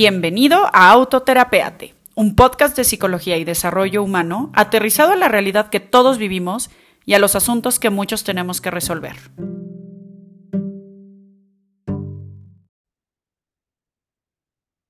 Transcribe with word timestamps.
Bienvenido 0.00 0.58
a 0.72 0.92
Autoterapeate, 0.92 1.92
un 2.14 2.36
podcast 2.36 2.76
de 2.76 2.84
psicología 2.84 3.36
y 3.36 3.42
desarrollo 3.42 4.00
humano 4.04 4.52
aterrizado 4.54 5.10
a 5.10 5.16
la 5.16 5.26
realidad 5.26 5.70
que 5.70 5.80
todos 5.80 6.18
vivimos 6.18 6.70
y 7.04 7.14
a 7.14 7.18
los 7.18 7.34
asuntos 7.34 7.80
que 7.80 7.90
muchos 7.90 8.22
tenemos 8.22 8.60
que 8.60 8.70
resolver. 8.70 9.16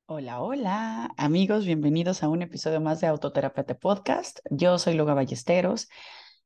Hola, 0.05 0.43
hola, 0.43 1.15
amigos, 1.17 1.65
bienvenidos 1.65 2.23
a 2.23 2.29
un 2.29 2.43
episodio 2.43 2.83
más 2.83 3.01
de 3.01 3.07
Autoterapeate 3.07 3.77
Podcast. 3.77 4.41
Yo 4.51 4.79
soy 4.79 4.93
Loga 4.93 5.15
Ballesteros. 5.15 5.89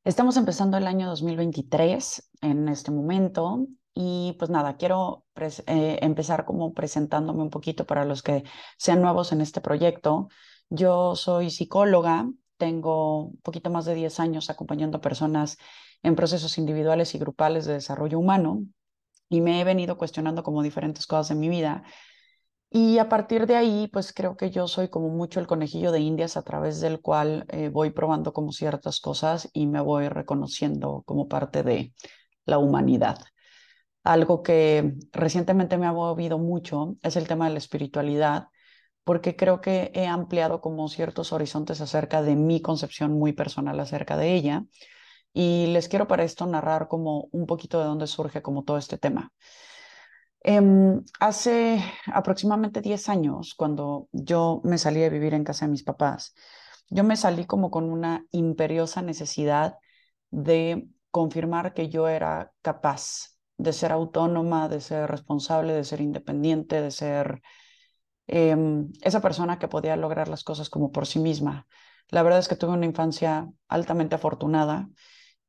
Estamos 0.05 0.37
empezando 0.37 0.77
el 0.77 0.87
año 0.87 1.09
2023 1.09 2.31
en 2.43 2.69
este 2.69 2.93
momento 2.93 3.67
y 3.95 4.35
pues 4.39 4.51
nada, 4.51 4.77
quiero 4.77 5.25
eh, 5.67 5.99
empezar 6.03 6.45
como 6.45 6.73
presentándome 6.73 7.43
un 7.43 7.51
poquito 7.51 7.87
para 7.87 8.05
los 8.05 8.23
que 8.23 8.45
sean 8.79 9.03
nuevos 9.03 9.33
en 9.33 9.41
este 9.41 9.61
proyecto. 9.61 10.29
Yo 10.71 11.15
soy 11.17 11.51
psicóloga, 11.51 12.31
tengo 12.57 13.25
un 13.27 13.41
poquito 13.43 13.71
más 13.71 13.85
de 13.85 13.95
10 13.95 14.21
años 14.21 14.51
acompañando 14.51 14.99
a 14.99 15.01
personas 15.01 15.59
en 16.03 16.17
procesos 16.17 16.59
individuales 16.59 17.15
y 17.15 17.19
grupales 17.19 17.67
de 17.67 17.75
desarrollo 17.75 18.19
humano 18.19 18.65
y 19.29 19.41
me 19.41 19.61
he 19.61 19.65
venido 19.65 19.99
cuestionando 19.99 20.43
como 20.43 20.63
diferentes 20.63 21.07
cosas 21.07 21.33
en 21.33 21.41
mi 21.41 21.49
vida. 21.49 21.85
Y 22.71 22.99
a 22.99 23.09
partir 23.09 23.47
de 23.47 23.57
ahí, 23.57 23.89
pues 23.93 24.13
creo 24.15 24.37
que 24.37 24.51
yo 24.51 24.67
soy 24.69 24.89
como 24.89 25.11
mucho 25.11 25.41
el 25.41 25.47
conejillo 25.47 25.93
de 25.93 26.01
indias 26.01 26.37
a 26.39 26.43
través 26.43 26.81
del 26.81 27.01
cual 27.03 27.45
eh, 27.49 27.69
voy 27.69 27.91
probando 27.91 28.33
como 28.33 28.53
ciertas 28.53 29.01
cosas 29.01 29.49
y 29.53 29.67
me 29.67 29.81
voy 29.81 30.09
reconociendo 30.09 31.03
como 31.07 31.29
parte 31.29 31.63
de 31.63 31.93
la 32.47 32.59
humanidad. 32.59 33.19
Algo 34.05 34.43
que 34.43 34.95
recientemente 35.13 35.79
me 35.79 35.87
ha 35.87 35.93
movido 35.93 36.39
mucho 36.39 36.97
es 37.03 37.17
el 37.17 37.29
tema 37.29 37.47
de 37.47 37.53
la 37.53 37.59
espiritualidad, 37.59 38.49
porque 39.05 39.37
creo 39.37 39.61
que 39.61 39.93
he 39.95 40.07
ampliado 40.07 40.61
como 40.61 40.89
ciertos 40.89 41.33
horizontes 41.33 41.81
acerca 41.81 42.23
de 42.23 42.37
mi 42.37 42.61
concepción 42.61 43.13
muy 43.13 43.33
personal 43.33 43.79
acerca 43.81 44.17
de 44.17 44.35
ella. 44.35 44.65
Y 45.33 45.67
les 45.69 45.89
quiero 45.89 46.09
para 46.09 46.25
esto 46.25 46.47
narrar 46.47 46.89
como 46.89 47.29
un 47.33 47.47
poquito 47.47 47.79
de 47.79 47.87
dónde 47.87 48.07
surge 48.07 48.43
como 48.43 48.65
todo 48.65 48.77
este 48.79 48.99
tema. 48.99 49.33
Em, 50.45 51.03
hace 51.21 51.83
aproximadamente 52.07 52.81
10 52.81 53.09
años, 53.09 53.55
cuando 53.55 54.09
yo 54.13 54.61
me 54.65 54.77
salí 54.79 55.03
a 55.05 55.09
vivir 55.09 55.35
en 55.35 55.45
casa 55.45 55.67
de 55.67 55.71
mis 55.71 55.85
papás, 55.85 56.35
yo 56.91 57.05
me 57.05 57.17
salí 57.17 57.47
como 57.47 57.71
con 57.71 57.85
una 57.91 58.27
imperiosa 58.33 59.03
necesidad 59.03 59.77
de 60.31 60.89
confirmar 61.11 61.75
que 61.75 61.89
yo 61.89 62.09
era 62.09 62.53
capaz 62.61 63.33
de 63.59 63.73
ser 63.73 63.93
autónoma, 63.93 64.69
de 64.69 64.81
ser 64.81 65.11
responsable, 65.11 65.73
de 65.75 65.85
ser 65.85 66.01
independiente, 66.01 66.81
de 66.83 66.91
ser 66.91 67.43
em, 68.27 68.91
esa 69.03 69.21
persona 69.21 69.59
que 69.59 69.69
podía 69.69 69.97
lograr 69.97 70.29
las 70.29 70.45
cosas 70.45 70.71
como 70.71 70.93
por 70.93 71.07
sí 71.07 71.19
misma. 71.19 71.67
La 72.11 72.23
verdad 72.23 72.41
es 72.41 72.49
que 72.49 72.57
tuve 72.57 72.73
una 72.75 72.87
infancia 72.87 73.49
altamente 73.69 74.15
afortunada. 74.17 74.89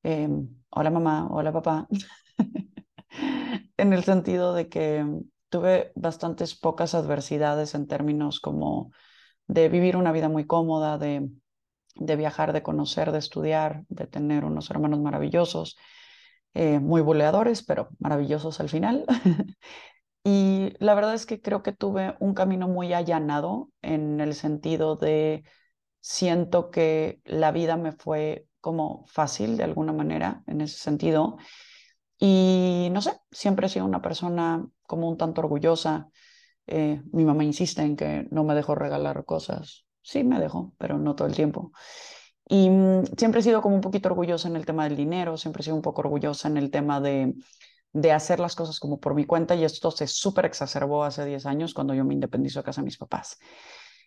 Em, 0.04 0.50
hola 0.70 0.90
mamá, 0.92 1.28
hola 1.32 1.52
papá. 1.54 1.88
en 3.78 3.94
el 3.94 4.04
sentido 4.04 4.54
de 4.54 4.70
que 4.70 5.06
tuve 5.50 5.92
bastantes 5.96 6.56
pocas 6.56 6.96
adversidades 6.96 7.76
en 7.76 7.88
términos 7.88 8.40
como 8.40 8.92
de 9.48 9.70
vivir 9.70 9.98
una 9.98 10.12
vida 10.12 10.30
muy 10.30 10.46
cómoda, 10.48 10.98
de, 10.98 11.30
de 11.96 12.16
viajar, 12.16 12.54
de 12.54 12.64
conocer, 12.64 13.12
de 13.12 13.20
estudiar, 13.20 13.86
de 13.90 14.08
tener 14.08 14.46
unos 14.46 14.70
hermanos 14.72 15.00
maravillosos. 15.00 15.78
Eh, 16.54 16.80
muy 16.80 17.02
buleadores, 17.02 17.64
pero 17.64 17.90
maravillosos 18.00 18.60
al 18.60 18.70
final. 18.70 19.06
y 20.24 20.74
la 20.80 20.96
verdad 20.96 21.16
es 21.16 21.26
que 21.26 21.42
creo 21.42 21.64
que 21.64 21.74
tuve 21.74 22.16
un 22.20 22.34
camino 22.34 22.68
muy 22.68 22.94
allanado 22.94 23.70
en 23.82 24.22
el 24.22 24.36
sentido 24.36 24.96
de 24.96 25.44
siento 26.02 26.72
que 26.72 27.22
la 27.26 27.52
vida 27.52 27.78
me 27.78 27.94
fue 27.94 28.48
como 28.62 29.06
fácil 29.08 29.58
de 29.58 29.64
alguna 29.66 29.94
manera 29.94 30.44
en 30.48 30.62
ese 30.62 30.78
sentido. 30.78 31.38
Y 32.20 32.90
no 32.92 33.02
sé, 33.02 33.14
siempre 33.32 33.68
he 33.68 33.70
sido 33.70 33.86
una 33.86 34.02
persona 34.02 34.66
como 34.84 35.10
un 35.10 35.18
tanto 35.18 35.42
orgullosa. 35.42 36.10
Eh, 36.68 37.02
mi 37.14 37.26
mamá 37.26 37.44
insiste 37.44 37.82
en 37.84 37.96
que 37.98 38.28
no 38.32 38.44
me 38.44 38.56
dejo 38.56 38.76
regalar 38.76 39.26
cosas. 39.26 39.86
Sí, 40.02 40.24
me 40.24 40.40
dejo, 40.40 40.74
pero 40.78 40.98
no 41.00 41.16
todo 41.16 41.28
el 41.28 41.36
tiempo. 41.36 41.72
Y 42.48 42.70
mm, 42.70 43.06
siempre 43.18 43.40
he 43.40 43.44
sido 43.44 43.62
como 43.62 43.76
un 43.76 43.82
poquito 43.82 44.10
orgullosa 44.10 44.48
en 44.48 44.56
el 44.56 44.66
tema 44.66 44.84
del 44.84 44.98
dinero, 44.98 45.38
siempre 45.38 45.62
he 45.62 45.64
sido 45.64 45.76
un 45.76 45.82
poco 45.82 46.02
orgullosa 46.02 46.48
en 46.48 46.58
el 46.58 46.72
tema 46.72 47.00
de, 47.00 47.34
de 47.94 48.12
hacer 48.12 48.40
las 48.40 48.56
cosas 48.56 48.80
como 48.80 49.00
por 49.00 49.16
mi 49.16 49.26
cuenta 49.26 49.56
y 49.56 49.64
esto 49.64 49.92
se 49.92 50.08
súper 50.08 50.46
exacerbó 50.46 51.04
hace 51.04 51.26
10 51.26 51.46
años 51.46 51.74
cuando 51.74 51.94
yo 51.94 52.04
me 52.04 52.14
independizo 52.14 52.60
a 52.60 52.64
casa 52.64 52.82
de 52.82 52.86
mis 52.86 52.98
papás. 52.98 53.38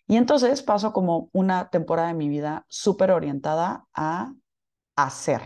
Y 0.07 0.17
entonces 0.17 0.61
paso 0.61 0.93
como 0.93 1.29
una 1.33 1.69
temporada 1.69 2.09
de 2.09 2.13
mi 2.13 2.29
vida 2.29 2.65
súper 2.69 3.11
orientada 3.11 3.85
a 3.93 4.33
hacer, 4.95 5.41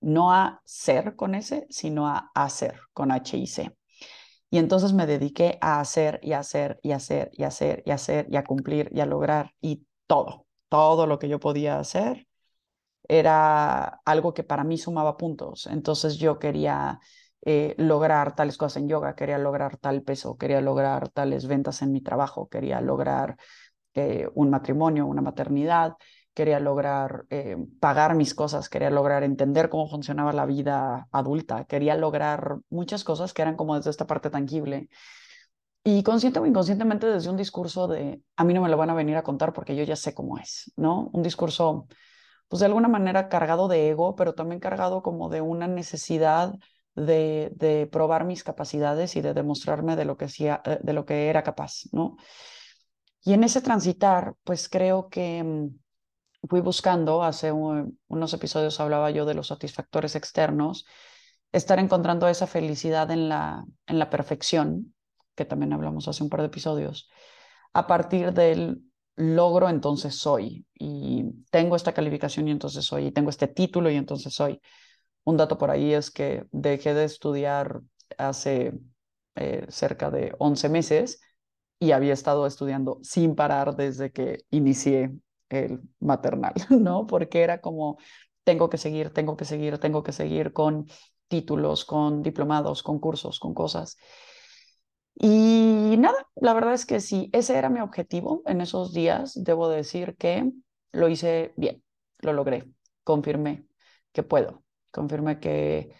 no 0.00 0.32
a 0.32 0.60
ser 0.64 1.16
con 1.16 1.34
S, 1.34 1.66
sino 1.70 2.08
a 2.08 2.30
hacer 2.34 2.80
con 2.92 3.12
H 3.12 3.36
y 3.36 3.46
C. 3.46 3.76
Y 4.50 4.58
entonces 4.58 4.92
me 4.92 5.06
dediqué 5.06 5.58
a 5.60 5.80
hacer 5.80 6.18
y 6.22 6.32
hacer 6.32 6.80
y 6.82 6.92
hacer 6.92 7.30
y 7.32 7.44
hacer 7.44 7.82
y 7.86 7.92
hacer 7.92 8.26
y 8.30 8.36
a 8.36 8.44
cumplir 8.44 8.90
y 8.92 9.00
a 9.00 9.06
lograr 9.06 9.52
y 9.60 9.86
todo 10.08 10.46
todo 10.70 11.06
lo 11.08 11.20
que 11.20 11.28
yo 11.28 11.40
podía 11.40 11.80
hacer 11.80 12.28
era 13.08 13.84
algo 14.04 14.34
que 14.34 14.44
para 14.44 14.64
mí 14.64 14.78
sumaba 14.78 15.16
puntos. 15.16 15.66
Entonces 15.66 16.16
yo 16.18 16.38
quería 16.38 17.00
eh, 17.44 17.74
lograr 17.78 18.34
tales 18.36 18.56
cosas 18.56 18.82
en 18.82 18.88
yoga, 18.88 19.14
quería 19.16 19.38
lograr 19.38 19.76
tal 19.78 20.02
peso, 20.02 20.36
quería 20.38 20.60
lograr 20.60 21.08
tales 21.10 21.46
ventas 21.46 21.82
en 21.82 21.92
mi 21.92 22.00
trabajo, 22.02 22.48
quería 22.48 22.80
lograr 22.80 23.36
eh, 23.94 24.28
un 24.34 24.50
matrimonio, 24.50 25.06
una 25.06 25.22
maternidad, 25.22 25.94
quería 26.34 26.60
lograr 26.60 27.26
eh, 27.30 27.56
pagar 27.80 28.14
mis 28.14 28.34
cosas, 28.34 28.68
quería 28.68 28.90
lograr 28.90 29.24
entender 29.24 29.68
cómo 29.68 29.88
funcionaba 29.88 30.32
la 30.32 30.46
vida 30.46 31.08
adulta, 31.12 31.64
quería 31.64 31.96
lograr 31.96 32.58
muchas 32.70 33.04
cosas 33.04 33.34
que 33.34 33.42
eran 33.42 33.56
como 33.56 33.76
desde 33.76 33.90
esta 33.90 34.06
parte 34.06 34.30
tangible. 34.30 34.88
Y 35.82 36.02
consciente 36.02 36.38
o 36.38 36.46
inconscientemente 36.46 37.06
desde 37.06 37.30
un 37.30 37.36
discurso 37.36 37.88
de, 37.88 38.22
a 38.36 38.44
mí 38.44 38.52
no 38.52 38.60
me 38.60 38.68
lo 38.68 38.76
van 38.76 38.90
a 38.90 38.94
venir 38.94 39.16
a 39.16 39.22
contar 39.22 39.52
porque 39.52 39.74
yo 39.74 39.82
ya 39.84 39.96
sé 39.96 40.12
cómo 40.12 40.38
es, 40.38 40.72
¿no? 40.76 41.08
Un 41.12 41.22
discurso, 41.22 41.86
pues 42.48 42.60
de 42.60 42.66
alguna 42.66 42.88
manera 42.88 43.28
cargado 43.30 43.66
de 43.66 43.88
ego, 43.88 44.14
pero 44.14 44.34
también 44.34 44.60
cargado 44.60 45.02
como 45.02 45.30
de 45.30 45.40
una 45.40 45.68
necesidad 45.68 46.54
de, 46.94 47.50
de 47.56 47.86
probar 47.86 48.24
mis 48.24 48.44
capacidades 48.44 49.16
y 49.16 49.22
de 49.22 49.32
demostrarme 49.32 49.96
de 49.96 50.04
lo, 50.04 50.18
que 50.18 50.26
eh, 50.26 50.78
de 50.82 50.92
lo 50.92 51.06
que 51.06 51.28
era 51.28 51.42
capaz, 51.42 51.84
¿no? 51.92 52.16
Y 53.22 53.32
en 53.34 53.44
ese 53.44 53.60
transitar, 53.60 54.34
pues 54.44 54.68
creo 54.68 55.08
que 55.08 55.42
mm, 55.42 56.48
fui 56.48 56.60
buscando, 56.60 57.22
hace 57.22 57.52
unos 57.52 58.32
episodios 58.34 58.80
hablaba 58.80 59.10
yo 59.10 59.24
de 59.26 59.34
los 59.34 59.48
satisfactores 59.48 60.14
externos, 60.16 60.86
estar 61.52 61.78
encontrando 61.78 62.28
esa 62.28 62.46
felicidad 62.46 63.10
en 63.10 63.28
la, 63.28 63.64
en 63.86 63.98
la 63.98 64.10
perfección, 64.10 64.94
que 65.34 65.44
también 65.44 65.72
hablamos 65.72 66.08
hace 66.08 66.22
un 66.22 66.30
par 66.30 66.40
de 66.40 66.46
episodios, 66.46 67.08
a 67.72 67.86
partir 67.86 68.32
del 68.32 68.82
logro, 69.16 69.68
entonces 69.68 70.16
soy, 70.16 70.66
y 70.74 71.24
tengo 71.50 71.76
esta 71.76 71.92
calificación 71.92 72.48
y 72.48 72.52
entonces 72.52 72.84
soy, 72.84 73.06
y 73.06 73.12
tengo 73.12 73.30
este 73.30 73.48
título 73.48 73.90
y 73.90 73.96
entonces 73.96 74.34
soy. 74.34 74.60
Un 75.24 75.36
dato 75.36 75.58
por 75.58 75.70
ahí 75.70 75.92
es 75.92 76.10
que 76.10 76.44
dejé 76.50 76.94
de 76.94 77.04
estudiar 77.04 77.80
hace 78.18 78.72
eh, 79.36 79.66
cerca 79.68 80.10
de 80.10 80.34
11 80.38 80.68
meses 80.68 81.20
y 81.78 81.92
había 81.92 82.12
estado 82.12 82.46
estudiando 82.46 82.98
sin 83.02 83.34
parar 83.34 83.76
desde 83.76 84.12
que 84.12 84.40
inicié 84.50 85.12
el 85.48 85.80
maternal, 86.00 86.54
¿no? 86.70 87.06
Porque 87.06 87.42
era 87.42 87.60
como, 87.60 87.98
tengo 88.44 88.70
que 88.70 88.78
seguir, 88.78 89.10
tengo 89.10 89.36
que 89.36 89.44
seguir, 89.44 89.78
tengo 89.78 90.02
que 90.02 90.12
seguir 90.12 90.52
con 90.52 90.86
títulos, 91.28 91.84
con 91.84 92.22
diplomados, 92.22 92.82
con 92.82 92.98
cursos, 92.98 93.38
con 93.38 93.54
cosas. 93.54 93.96
Y 95.22 95.96
nada, 95.98 96.16
la 96.36 96.54
verdad 96.54 96.72
es 96.72 96.86
que 96.86 96.98
sí, 97.00 97.28
ese 97.34 97.58
era 97.58 97.68
mi 97.68 97.80
objetivo 97.80 98.42
en 98.46 98.60
esos 98.62 98.94
días. 98.94 99.32
Debo 99.44 99.68
decir 99.68 100.16
que 100.16 100.50
lo 100.92 101.08
hice 101.08 101.52
bien, 101.58 101.82
lo 102.20 102.32
logré, 102.32 102.72
confirmé 103.04 103.66
que 104.12 104.22
puedo, 104.22 104.64
confirmé 104.90 105.38
que, 105.38 105.94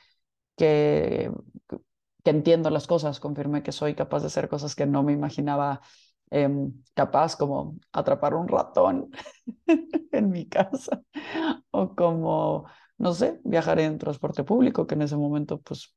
que, 0.57 1.31
entiendo 2.25 2.71
las 2.71 2.87
cosas, 2.87 3.21
confirmé 3.21 3.63
que 3.63 3.73
soy 3.73 3.95
capaz 3.95 4.21
de 4.21 4.29
hacer 4.29 4.49
cosas 4.49 4.75
que 4.75 4.87
no 4.87 5.03
me 5.03 5.13
imaginaba 5.13 5.83
em, 6.31 6.73
capaz, 6.95 7.37
como 7.37 7.79
atrapar 7.93 8.35
un 8.35 8.49
ratón 8.49 9.11
en 10.13 10.31
mi 10.31 10.49
casa 10.49 11.03
o 11.71 11.95
como, 11.95 12.67
no 12.99 13.13
sé, 13.15 13.41
viajar 13.45 13.81
en 13.81 13.99
transporte 13.99 14.45
público, 14.45 14.87
que 14.87 14.95
en 14.95 15.03
ese 15.03 15.17
momento 15.17 15.61
pues 15.61 15.95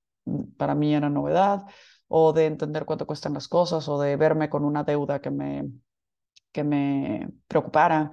para 0.58 0.76
mí 0.76 0.94
era 0.96 1.10
novedad 1.10 1.66
o 2.16 2.32
de 2.32 2.46
entender 2.46 2.86
cuánto 2.86 3.08
cuestan 3.08 3.34
las 3.34 3.48
cosas, 3.48 3.88
o 3.90 4.00
de 4.00 4.16
verme 4.18 4.48
con 4.48 4.64
una 4.66 4.84
deuda 4.84 5.20
que 5.20 5.32
me, 5.32 5.72
que 6.52 6.64
me 6.64 7.28
preocupara. 7.48 8.12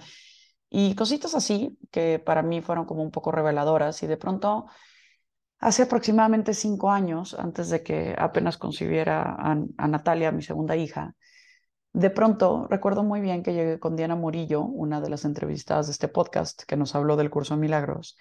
Y 0.70 0.94
cositas 0.94 1.34
así 1.34 1.78
que 1.90 2.18
para 2.18 2.42
mí 2.42 2.62
fueron 2.62 2.86
como 2.86 3.02
un 3.02 3.10
poco 3.10 3.30
reveladoras. 3.30 4.02
Y 4.02 4.06
de 4.06 4.16
pronto, 4.16 4.68
hace 5.58 5.82
aproximadamente 5.82 6.54
cinco 6.54 6.90
años, 6.90 7.34
antes 7.38 7.68
de 7.68 7.82
que 7.82 8.14
apenas 8.16 8.56
concibiera 8.56 9.36
a, 9.38 9.86
Natalia, 9.86 10.32
mi 10.32 10.42
segunda 10.42 10.76
hija, 10.76 11.14
de 11.92 12.08
pronto 12.08 12.68
recuerdo 12.70 13.02
muy 13.04 13.20
bien 13.20 13.42
que 13.42 13.52
llegué 13.52 13.78
con 13.78 13.96
Diana 13.96 14.16
Murillo, 14.16 14.62
una 14.62 15.02
de 15.02 15.10
las 15.10 15.26
entrevistadas 15.26 15.88
de 15.88 15.92
este 15.92 16.08
podcast 16.08 16.62
que 16.62 16.78
nos 16.78 16.94
habló 16.94 17.16
del 17.16 17.28
curso 17.28 17.56
milagros, 17.58 18.16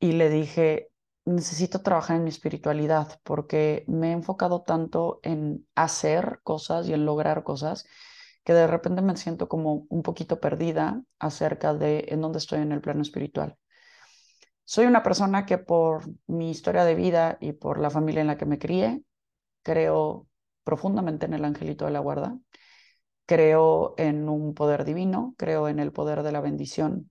y 0.00 0.12
le 0.12 0.30
dije, 0.30 0.89
necesito 1.24 1.82
trabajar 1.82 2.16
en 2.16 2.24
mi 2.24 2.30
espiritualidad 2.30 3.20
porque 3.24 3.84
me 3.88 4.10
he 4.10 4.12
enfocado 4.12 4.62
tanto 4.62 5.20
en 5.22 5.66
hacer 5.74 6.40
cosas 6.42 6.88
y 6.88 6.92
en 6.94 7.04
lograr 7.04 7.42
cosas 7.44 7.86
que 8.44 8.52
de 8.54 8.66
repente 8.66 9.02
me 9.02 9.16
siento 9.16 9.48
como 9.48 9.86
un 9.88 10.02
poquito 10.02 10.40
perdida 10.40 11.02
acerca 11.18 11.74
de 11.74 12.06
en 12.08 12.20
dónde 12.20 12.38
estoy 12.38 12.60
en 12.60 12.72
el 12.72 12.80
plano 12.80 13.02
espiritual. 13.02 13.56
Soy 14.64 14.86
una 14.86 15.02
persona 15.02 15.46
que 15.46 15.58
por 15.58 16.04
mi 16.26 16.50
historia 16.50 16.84
de 16.84 16.94
vida 16.94 17.36
y 17.40 17.52
por 17.52 17.78
la 17.78 17.90
familia 17.90 18.20
en 18.20 18.28
la 18.28 18.38
que 18.38 18.46
me 18.46 18.58
crié, 18.58 19.02
creo 19.62 20.28
profundamente 20.64 21.26
en 21.26 21.34
el 21.34 21.44
angelito 21.44 21.84
de 21.86 21.90
la 21.90 21.98
guarda, 21.98 22.38
creo 23.26 23.94
en 23.98 24.28
un 24.28 24.54
poder 24.54 24.84
divino, 24.84 25.34
creo 25.36 25.68
en 25.68 25.80
el 25.80 25.92
poder 25.92 26.22
de 26.22 26.32
la 26.32 26.40
bendición 26.40 27.10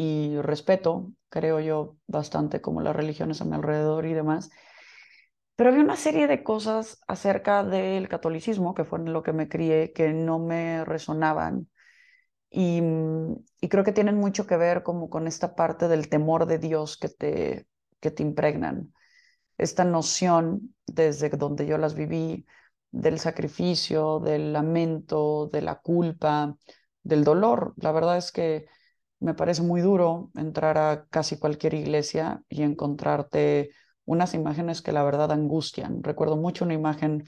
y 0.00 0.40
respeto, 0.40 1.12
creo 1.28 1.60
yo, 1.60 1.98
bastante 2.06 2.62
como 2.62 2.80
las 2.80 2.96
religiones 2.96 3.42
a 3.42 3.44
mi 3.44 3.54
alrededor 3.54 4.06
y 4.06 4.14
demás. 4.14 4.50
Pero 5.56 5.68
había 5.68 5.82
una 5.82 5.96
serie 5.96 6.26
de 6.26 6.42
cosas 6.42 7.02
acerca 7.06 7.64
del 7.64 8.08
catolicismo, 8.08 8.74
que 8.74 8.84
fue 8.84 8.98
en 9.00 9.12
lo 9.12 9.22
que 9.22 9.34
me 9.34 9.50
crié, 9.50 9.92
que 9.92 10.14
no 10.14 10.38
me 10.38 10.86
resonaban. 10.86 11.68
Y, 12.48 12.80
y, 13.60 13.68
creo 13.68 13.84
que 13.84 13.92
tienen 13.92 14.16
mucho 14.16 14.46
que 14.46 14.56
ver 14.56 14.82
como 14.82 15.10
con 15.10 15.26
esta 15.26 15.54
parte 15.54 15.86
del 15.86 16.08
temor 16.08 16.46
de 16.46 16.58
Dios 16.58 16.96
que 16.96 17.10
te, 17.10 17.66
que 18.00 18.10
te 18.10 18.22
impregnan. 18.22 18.94
Esta 19.58 19.84
noción, 19.84 20.74
desde 20.86 21.28
donde 21.28 21.66
yo 21.66 21.76
las 21.76 21.94
viví, 21.94 22.46
del 22.90 23.18
sacrificio, 23.18 24.18
del 24.20 24.54
lamento, 24.54 25.50
de 25.52 25.60
la 25.60 25.76
culpa, 25.80 26.56
del 27.02 27.22
dolor. 27.22 27.74
La 27.76 27.92
verdad 27.92 28.16
es 28.16 28.32
que 28.32 28.66
me 29.20 29.34
parece 29.34 29.62
muy 29.62 29.80
duro 29.80 30.30
entrar 30.34 30.78
a 30.78 31.06
casi 31.10 31.38
cualquier 31.38 31.74
iglesia 31.74 32.42
y 32.48 32.62
encontrarte 32.62 33.70
unas 34.04 34.34
imágenes 34.34 34.82
que 34.82 34.92
la 34.92 35.02
verdad 35.04 35.30
angustian. 35.32 36.02
Recuerdo 36.02 36.36
mucho 36.36 36.64
una 36.64 36.74
imagen 36.74 37.24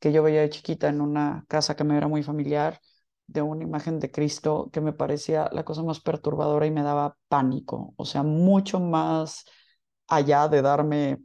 que 0.00 0.12
yo 0.12 0.22
veía 0.22 0.40
de 0.42 0.50
chiquita 0.50 0.88
en 0.88 1.00
una 1.00 1.44
casa 1.48 1.76
que 1.76 1.84
me 1.84 1.96
era 1.96 2.08
muy 2.08 2.22
familiar, 2.22 2.80
de 3.26 3.42
una 3.42 3.64
imagen 3.64 4.00
de 4.00 4.10
Cristo 4.10 4.70
que 4.72 4.80
me 4.80 4.92
parecía 4.92 5.48
la 5.52 5.64
cosa 5.64 5.82
más 5.82 6.00
perturbadora 6.00 6.66
y 6.66 6.70
me 6.70 6.82
daba 6.82 7.16
pánico, 7.28 7.94
o 7.96 8.04
sea, 8.04 8.22
mucho 8.22 8.80
más 8.80 9.44
allá 10.08 10.48
de 10.48 10.62
darme 10.62 11.18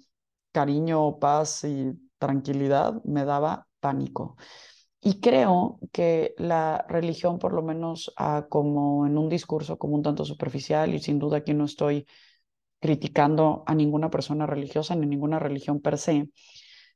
cariño, 0.51 1.19
paz 1.19 1.63
y 1.65 1.93
tranquilidad, 2.17 3.01
me 3.03 3.25
daba 3.25 3.67
pánico. 3.79 4.37
Y 5.01 5.21
creo 5.21 5.79
que 5.93 6.33
la 6.37 6.85
religión, 6.89 7.39
por 7.39 7.53
lo 7.53 7.61
menos 7.61 8.13
ah, 8.17 8.47
como 8.49 9.07
en 9.07 9.17
un 9.17 9.29
discurso 9.29 9.77
como 9.77 9.95
un 9.95 10.03
tanto 10.03 10.25
superficial, 10.25 10.93
y 10.93 10.99
sin 10.99 11.19
duda 11.19 11.37
aquí 11.37 11.53
no 11.53 11.65
estoy 11.65 12.05
criticando 12.79 13.63
a 13.65 13.75
ninguna 13.75 14.09
persona 14.09 14.45
religiosa 14.45 14.95
ni 14.95 15.05
ninguna 15.05 15.39
religión 15.39 15.81
per 15.81 15.97
se, 15.97 16.29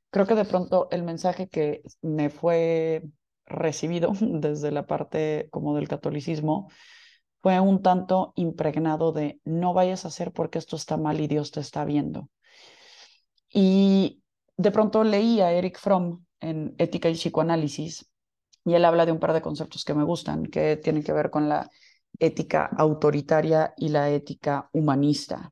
creo 0.09 0.25
que 0.27 0.35
de 0.35 0.45
pronto 0.45 0.87
el 0.91 1.03
mensaje 1.03 1.47
que 1.49 1.81
me 2.01 2.29
fue 2.29 3.03
recibido 3.45 4.11
desde 4.21 4.71
la 4.71 4.85
parte 4.85 5.47
como 5.51 5.75
del 5.75 5.87
catolicismo 5.87 6.69
fue 7.41 7.59
un 7.59 7.81
tanto 7.81 8.31
impregnado 8.35 9.11
de 9.11 9.39
no 9.43 9.73
vayas 9.73 10.05
a 10.05 10.07
hacer 10.09 10.31
porque 10.31 10.59
esto 10.59 10.77
está 10.77 10.97
mal 10.97 11.19
y 11.19 11.27
Dios 11.27 11.51
te 11.51 11.59
está 11.59 11.83
viendo. 11.83 12.29
Y 13.49 14.21
de 14.55 14.71
pronto 14.71 15.03
leí 15.03 15.41
a 15.41 15.51
Eric 15.51 15.77
Fromm 15.79 16.25
en 16.43 16.75
Ética 16.77 17.09
y 17.09 17.13
Psicoanálisis, 17.13 18.09
y 18.65 18.73
él 18.73 18.85
habla 18.85 19.05
de 19.05 19.11
un 19.11 19.19
par 19.19 19.33
de 19.33 19.41
conceptos 19.41 19.83
que 19.85 19.93
me 19.93 20.03
gustan, 20.03 20.45
que 20.45 20.77
tienen 20.77 21.03
que 21.03 21.13
ver 21.13 21.29
con 21.29 21.49
la 21.49 21.69
ética 22.19 22.65
autoritaria 22.77 23.73
y 23.77 23.89
la 23.89 24.09
ética 24.09 24.69
humanista. 24.73 25.51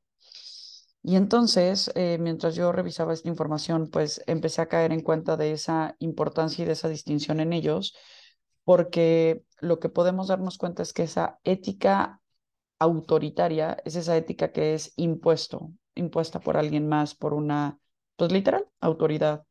Y 1.02 1.16
entonces, 1.16 1.90
eh, 1.94 2.18
mientras 2.20 2.54
yo 2.54 2.70
revisaba 2.70 3.12
esta 3.12 3.28
información, 3.28 3.88
pues 3.90 4.22
empecé 4.26 4.62
a 4.62 4.68
caer 4.68 4.92
en 4.92 5.02
cuenta 5.02 5.36
de 5.36 5.52
esa 5.52 5.96
importancia 5.98 6.62
y 6.62 6.66
de 6.66 6.72
esa 6.72 6.88
distinción 6.88 7.40
en 7.40 7.52
ellos, 7.52 7.96
porque 8.64 9.42
lo 9.60 9.80
que 9.80 9.88
podemos 9.88 10.28
darnos 10.28 10.58
cuenta 10.58 10.82
es 10.82 10.92
que 10.92 11.02
esa 11.02 11.40
ética 11.42 12.20
autoritaria 12.78 13.78
es 13.84 13.96
esa 13.96 14.16
ética 14.16 14.52
que 14.52 14.74
es 14.74 14.92
impuesto, 14.96 15.72
impuesta 15.96 16.40
por 16.40 16.56
alguien 16.56 16.88
más, 16.88 17.14
por 17.14 17.34
una, 17.34 17.78
pues 18.16 18.30
literal, 18.32 18.66
autoridad 18.80 19.44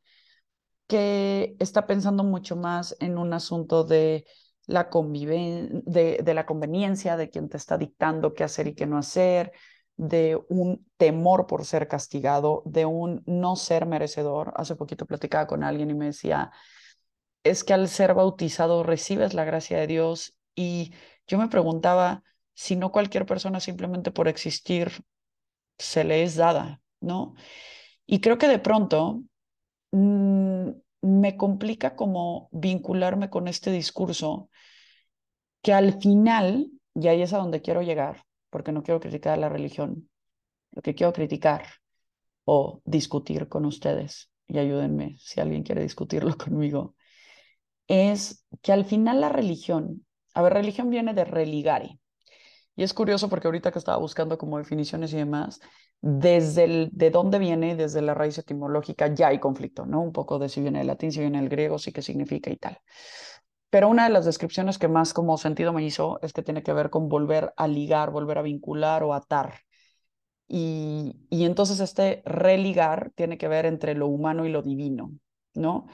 que 0.91 1.55
está 1.59 1.88
pensando 1.88 2.25
mucho 2.25 2.57
más 2.57 2.97
en 2.99 3.17
un 3.17 3.31
asunto 3.31 3.85
de 3.85 4.25
la, 4.67 4.89
de, 4.91 6.19
de 6.21 6.33
la 6.33 6.45
conveniencia 6.45 7.15
de 7.15 7.29
quien 7.29 7.47
te 7.47 7.55
está 7.55 7.77
dictando 7.77 8.33
qué 8.33 8.43
hacer 8.43 8.67
y 8.67 8.75
qué 8.75 8.85
no 8.85 8.97
hacer, 8.97 9.53
de 9.95 10.38
un 10.49 10.85
temor 10.97 11.47
por 11.47 11.63
ser 11.63 11.88
castigado, 11.88 12.61
de 12.65 12.85
un 12.85 13.23
no 13.25 13.55
ser 13.55 13.85
merecedor. 13.85 14.51
Hace 14.57 14.75
poquito 14.75 15.05
platicaba 15.05 15.47
con 15.47 15.63
alguien 15.63 15.91
y 15.91 15.93
me 15.93 16.07
decía, 16.07 16.51
es 17.45 17.63
que 17.63 17.71
al 17.71 17.87
ser 17.87 18.13
bautizado 18.13 18.83
recibes 18.83 19.33
la 19.33 19.45
gracia 19.45 19.79
de 19.79 19.87
Dios 19.87 20.35
y 20.55 20.94
yo 21.25 21.37
me 21.37 21.47
preguntaba 21.47 22.21
si 22.53 22.75
no 22.75 22.91
cualquier 22.91 23.25
persona 23.25 23.61
simplemente 23.61 24.11
por 24.11 24.27
existir 24.27 24.91
se 25.77 26.03
le 26.03 26.23
es 26.23 26.35
dada, 26.35 26.81
¿no? 26.99 27.35
Y 28.05 28.19
creo 28.19 28.37
que 28.37 28.49
de 28.49 28.59
pronto 28.59 29.21
Mm, 29.91 30.69
me 31.01 31.38
complica 31.38 31.95
como 31.95 32.49
vincularme 32.51 33.29
con 33.29 33.47
este 33.47 33.71
discurso 33.71 34.49
que 35.61 35.73
al 35.73 35.99
final, 36.01 36.71
y 36.95 37.07
ahí 37.07 37.21
es 37.21 37.33
a 37.33 37.38
donde 37.38 37.61
quiero 37.61 37.81
llegar, 37.81 38.23
porque 38.49 38.71
no 38.71 38.83
quiero 38.83 38.99
criticar 38.99 39.38
la 39.38 39.49
religión, 39.49 40.09
lo 40.71 40.83
que 40.83 40.95
quiero 40.95 41.13
criticar 41.13 41.65
o 42.45 42.81
discutir 42.85 43.49
con 43.49 43.65
ustedes, 43.65 44.31
y 44.47 44.59
ayúdenme 44.59 45.17
si 45.19 45.41
alguien 45.41 45.63
quiere 45.63 45.83
discutirlo 45.83 46.37
conmigo, 46.39 46.95
es 47.87 48.45
que 48.63 48.73
al 48.73 48.85
final 48.85 49.21
la 49.21 49.29
religión, 49.29 50.07
a 50.35 50.44
ver, 50.44 50.53
religión 50.55 50.91
viene 50.91 51.15
de 51.15 51.25
religare, 51.25 52.00
y 52.75 52.83
es 52.83 52.94
curioso 52.94 53.29
porque 53.29 53.47
ahorita 53.47 53.71
que 53.71 53.79
estaba 53.79 53.97
buscando 53.97 54.38
como 54.38 54.57
definiciones 54.57 55.13
y 55.13 55.18
demás, 55.18 55.59
desde 56.01 56.63
el, 56.63 56.89
de 56.94 57.12
dónde 57.12 57.38
viene, 57.38 57.75
desde 57.75 58.01
la 58.01 58.13
raíz 58.13 58.38
etimológica, 58.38 59.13
ya 59.13 59.27
hay 59.27 59.39
conflicto, 59.39 59.85
¿no? 59.85 60.01
Un 60.01 60.13
poco 60.13 60.39
de 60.39 60.50
si 60.50 60.62
viene 60.62 60.81
el 60.81 60.87
latín, 60.87 61.11
si 61.11 61.19
viene 61.19 61.40
el 61.40 61.49
griego, 61.49 61.78
sí 61.78 61.92
qué 61.92 62.01
significa 62.01 62.49
y 62.49 62.57
tal. 62.57 62.80
Pero 63.69 63.90
una 63.90 64.06
de 64.06 64.09
las 64.09 64.25
descripciones 64.25 64.78
que 64.78 64.87
más 64.87 65.13
como 65.13 65.37
sentido 65.37 65.73
me 65.73 65.83
hizo 65.83 66.19
es 66.21 66.33
que 66.33 66.44
tiene 66.44 66.63
que 66.63 66.73
ver 66.73 66.90
con 66.90 67.07
volver 67.09 67.54
a 67.57 67.68
ligar, 67.68 68.11
volver 68.11 68.37
a 68.37 68.42
vincular 68.42 69.04
o 69.04 69.13
atar. 69.13 69.59
Y, 70.47 71.16
y 71.30 71.45
entonces 71.45 71.80
este 71.80 72.21
religar 72.25 73.11
tiene 73.16 73.37
que 73.37 73.47
ver 73.47 73.66
entre 73.66 73.95
lo 73.95 74.07
humano 74.07 74.45
y 74.45 74.49
lo 74.49 74.61
divino, 74.61 75.11
¿no? 75.54 75.87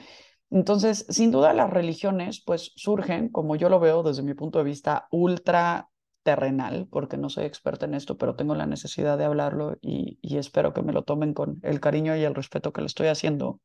Entonces, 0.50 1.06
sin 1.10 1.30
duda 1.30 1.52
las 1.52 1.70
religiones 1.70 2.42
pues 2.44 2.72
surgen, 2.76 3.28
como 3.28 3.56
yo 3.56 3.68
lo 3.68 3.80
veo 3.80 4.02
desde 4.02 4.22
mi 4.22 4.34
punto 4.34 4.58
de 4.58 4.64
vista, 4.64 5.06
ultra 5.10 5.87
terrenal, 6.22 6.88
porque 6.90 7.16
no 7.16 7.30
soy 7.30 7.44
experta 7.44 7.86
en 7.86 7.94
esto, 7.94 8.18
pero 8.18 8.36
tengo 8.36 8.54
la 8.54 8.66
necesidad 8.66 9.18
de 9.18 9.24
hablarlo 9.24 9.78
y, 9.80 10.18
espero 10.36 10.74
que 10.74 10.82
me 10.82 10.92
lo 10.92 11.04
tomen 11.04 11.34
con 11.34 11.60
el 11.62 11.80
cariño 11.80 12.16
y 12.16 12.24
el 12.24 12.34
respeto 12.34 12.72
que 12.72 12.80
le 12.80 12.86
estoy 12.86 13.08
haciendo. 13.08 13.60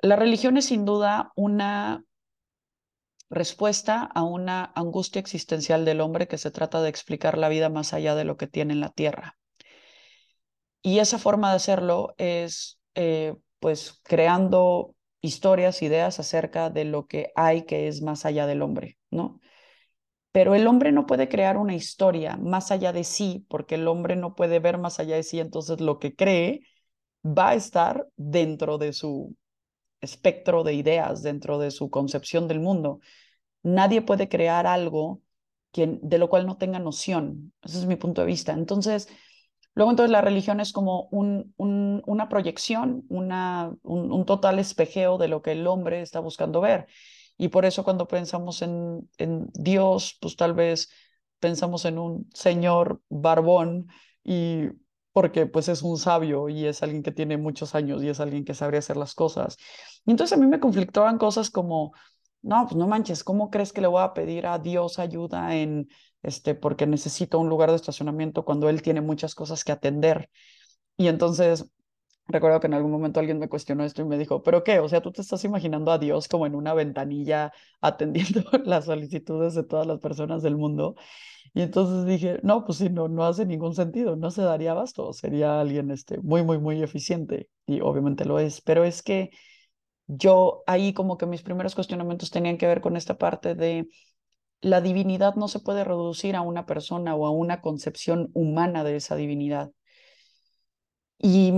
La 0.00 0.16
religión 0.16 0.56
es 0.56 0.66
sin 0.66 0.84
duda 0.84 1.32
una 1.36 2.04
respuesta 3.28 4.02
a 4.02 4.22
una 4.22 4.72
angustia 4.76 5.20
existencial 5.20 5.84
del 5.84 6.00
hombre 6.00 6.28
que 6.28 6.38
se 6.38 6.50
trata 6.50 6.80
de 6.82 6.90
explicar 6.90 7.38
la 7.38 7.48
vida 7.48 7.68
más 7.68 7.92
allá 7.92 8.14
de 8.14 8.24
lo 8.24 8.36
que 8.36 8.46
tiene 8.46 8.74
en 8.74 8.80
la 8.80 8.90
tierra. 8.90 9.36
Y 10.82 11.00
esa 11.00 11.18
forma 11.18 11.50
de 11.50 11.56
hacerlo 11.56 12.14
es 12.18 12.78
eh, 12.94 13.34
pues 13.58 14.00
creando 14.04 14.94
historias, 15.20 15.82
ideas 15.82 16.20
acerca 16.20 16.70
de 16.70 16.84
lo 16.84 17.06
que 17.06 17.32
hay 17.34 17.64
que 17.64 17.88
es 17.88 18.02
más 18.02 18.24
allá 18.24 18.46
del 18.46 18.62
hombre, 18.62 18.96
¿no? 19.10 19.40
Pero 20.36 20.54
el 20.54 20.66
hombre 20.66 20.92
no 20.92 21.06
puede 21.06 21.30
crear 21.30 21.56
una 21.56 21.74
historia 21.74 22.36
más 22.36 22.70
allá 22.70 22.92
de 22.92 23.04
sí, 23.04 23.46
porque 23.48 23.76
el 23.76 23.88
hombre 23.88 24.16
no 24.16 24.34
puede 24.34 24.58
ver 24.58 24.76
más 24.76 25.00
allá 25.00 25.16
de 25.16 25.22
sí, 25.22 25.40
entonces 25.40 25.80
lo 25.80 25.98
que 25.98 26.14
cree 26.14 26.60
va 27.24 27.48
a 27.48 27.54
estar 27.54 28.06
dentro 28.16 28.76
de 28.76 28.92
su 28.92 29.34
espectro 30.02 30.62
de 30.62 30.74
ideas, 30.74 31.22
dentro 31.22 31.58
de 31.58 31.70
su 31.70 31.88
concepción 31.88 32.48
del 32.48 32.60
mundo. 32.60 33.00
Nadie 33.62 34.02
puede 34.02 34.28
crear 34.28 34.66
algo 34.66 35.22
de 35.72 36.18
lo 36.18 36.28
cual 36.28 36.46
no 36.46 36.58
tenga 36.58 36.80
noción. 36.80 37.54
Ese 37.62 37.78
es 37.78 37.86
mi 37.86 37.96
punto 37.96 38.20
de 38.20 38.26
vista. 38.26 38.52
Entonces, 38.52 39.08
luego 39.74 39.90
entonces 39.90 40.10
la 40.10 40.20
religión 40.20 40.60
es 40.60 40.74
como 40.74 41.08
un, 41.12 41.54
una 41.56 42.28
proyección, 42.28 43.06
una, 43.08 43.74
un 43.84 44.26
total 44.26 44.58
espejeo 44.58 45.16
de 45.16 45.28
lo 45.28 45.40
que 45.40 45.52
el 45.52 45.66
hombre 45.66 46.02
está 46.02 46.20
buscando 46.20 46.60
ver. 46.60 46.88
Y 47.38 47.48
por 47.48 47.64
eso 47.64 47.84
cuando 47.84 48.08
pensamos 48.08 48.62
en, 48.62 49.08
en 49.18 49.46
Dios, 49.52 50.16
pues 50.20 50.36
tal 50.36 50.54
vez 50.54 50.90
pensamos 51.38 51.84
en 51.84 51.98
un 51.98 52.28
señor 52.32 53.02
barbón 53.08 53.88
y 54.24 54.68
porque 55.12 55.46
pues 55.46 55.68
es 55.68 55.82
un 55.82 55.98
sabio 55.98 56.48
y 56.48 56.66
es 56.66 56.82
alguien 56.82 57.02
que 57.02 57.12
tiene 57.12 57.36
muchos 57.38 57.74
años 57.74 58.02
y 58.02 58.08
es 58.08 58.20
alguien 58.20 58.44
que 58.44 58.54
sabría 58.54 58.80
hacer 58.80 58.96
las 58.96 59.14
cosas. 59.14 59.56
Y 60.04 60.10
entonces 60.10 60.36
a 60.36 60.40
mí 60.40 60.46
me 60.46 60.60
conflictaban 60.60 61.18
cosas 61.18 61.50
como 61.50 61.92
no, 62.42 62.64
pues 62.64 62.76
no 62.76 62.86
manches, 62.86 63.24
¿cómo 63.24 63.50
crees 63.50 63.72
que 63.72 63.80
le 63.80 63.88
voy 63.88 64.02
a 64.02 64.14
pedir 64.14 64.46
a 64.46 64.58
Dios 64.58 64.98
ayuda 64.98 65.54
en, 65.56 65.88
este, 66.22 66.54
porque 66.54 66.86
necesito 66.86 67.38
un 67.40 67.48
lugar 67.48 67.70
de 67.70 67.76
estacionamiento 67.76 68.44
cuando 68.44 68.68
él 68.68 68.82
tiene 68.82 69.00
muchas 69.00 69.34
cosas 69.34 69.64
que 69.64 69.72
atender? 69.72 70.30
Y 70.96 71.08
entonces 71.08 71.70
recuerdo 72.28 72.60
que 72.60 72.66
en 72.66 72.74
algún 72.74 72.90
momento 72.92 73.20
alguien 73.20 73.38
me 73.38 73.48
cuestionó 73.48 73.84
esto 73.84 74.02
y 74.02 74.04
me 74.04 74.18
dijo, 74.18 74.42
¿pero 74.42 74.64
qué? 74.64 74.78
O 74.80 74.88
sea, 74.88 75.00
tú 75.02 75.12
te 75.12 75.22
estás 75.22 75.44
imaginando 75.44 75.90
a 75.92 75.98
Dios 75.98 76.28
como 76.28 76.46
en 76.46 76.54
una 76.54 76.74
ventanilla 76.74 77.52
atendiendo 77.80 78.42
las 78.64 78.86
solicitudes 78.86 79.54
de 79.54 79.64
todas 79.64 79.86
las 79.86 80.00
personas 80.00 80.42
del 80.42 80.56
mundo. 80.56 80.96
Y 81.54 81.62
entonces 81.62 82.06
dije, 82.06 82.40
no, 82.42 82.64
pues 82.64 82.78
sí, 82.78 82.90
no, 82.90 83.08
no 83.08 83.24
hace 83.24 83.46
ningún 83.46 83.74
sentido, 83.74 84.16
no 84.16 84.30
se 84.30 84.42
daría 84.42 84.72
abasto, 84.72 85.12
sería 85.12 85.60
alguien 85.60 85.90
este, 85.90 86.18
muy, 86.18 86.42
muy, 86.42 86.58
muy 86.58 86.82
eficiente. 86.82 87.48
Y 87.66 87.80
obviamente 87.80 88.24
lo 88.26 88.38
es, 88.38 88.60
pero 88.60 88.84
es 88.84 89.02
que 89.02 89.30
yo 90.06 90.62
ahí 90.66 90.92
como 90.94 91.18
que 91.18 91.26
mis 91.26 91.42
primeros 91.42 91.74
cuestionamientos 91.74 92.30
tenían 92.30 92.58
que 92.58 92.66
ver 92.66 92.80
con 92.80 92.96
esta 92.96 93.18
parte 93.18 93.54
de 93.54 93.88
la 94.60 94.80
divinidad 94.80 95.34
no 95.36 95.48
se 95.48 95.60
puede 95.60 95.84
reducir 95.84 96.36
a 96.36 96.42
una 96.42 96.66
persona 96.66 97.14
o 97.14 97.26
a 97.26 97.30
una 97.30 97.60
concepción 97.62 98.30
humana 98.34 98.84
de 98.84 98.96
esa 98.96 99.16
divinidad. 99.16 99.72
Y 101.18 101.52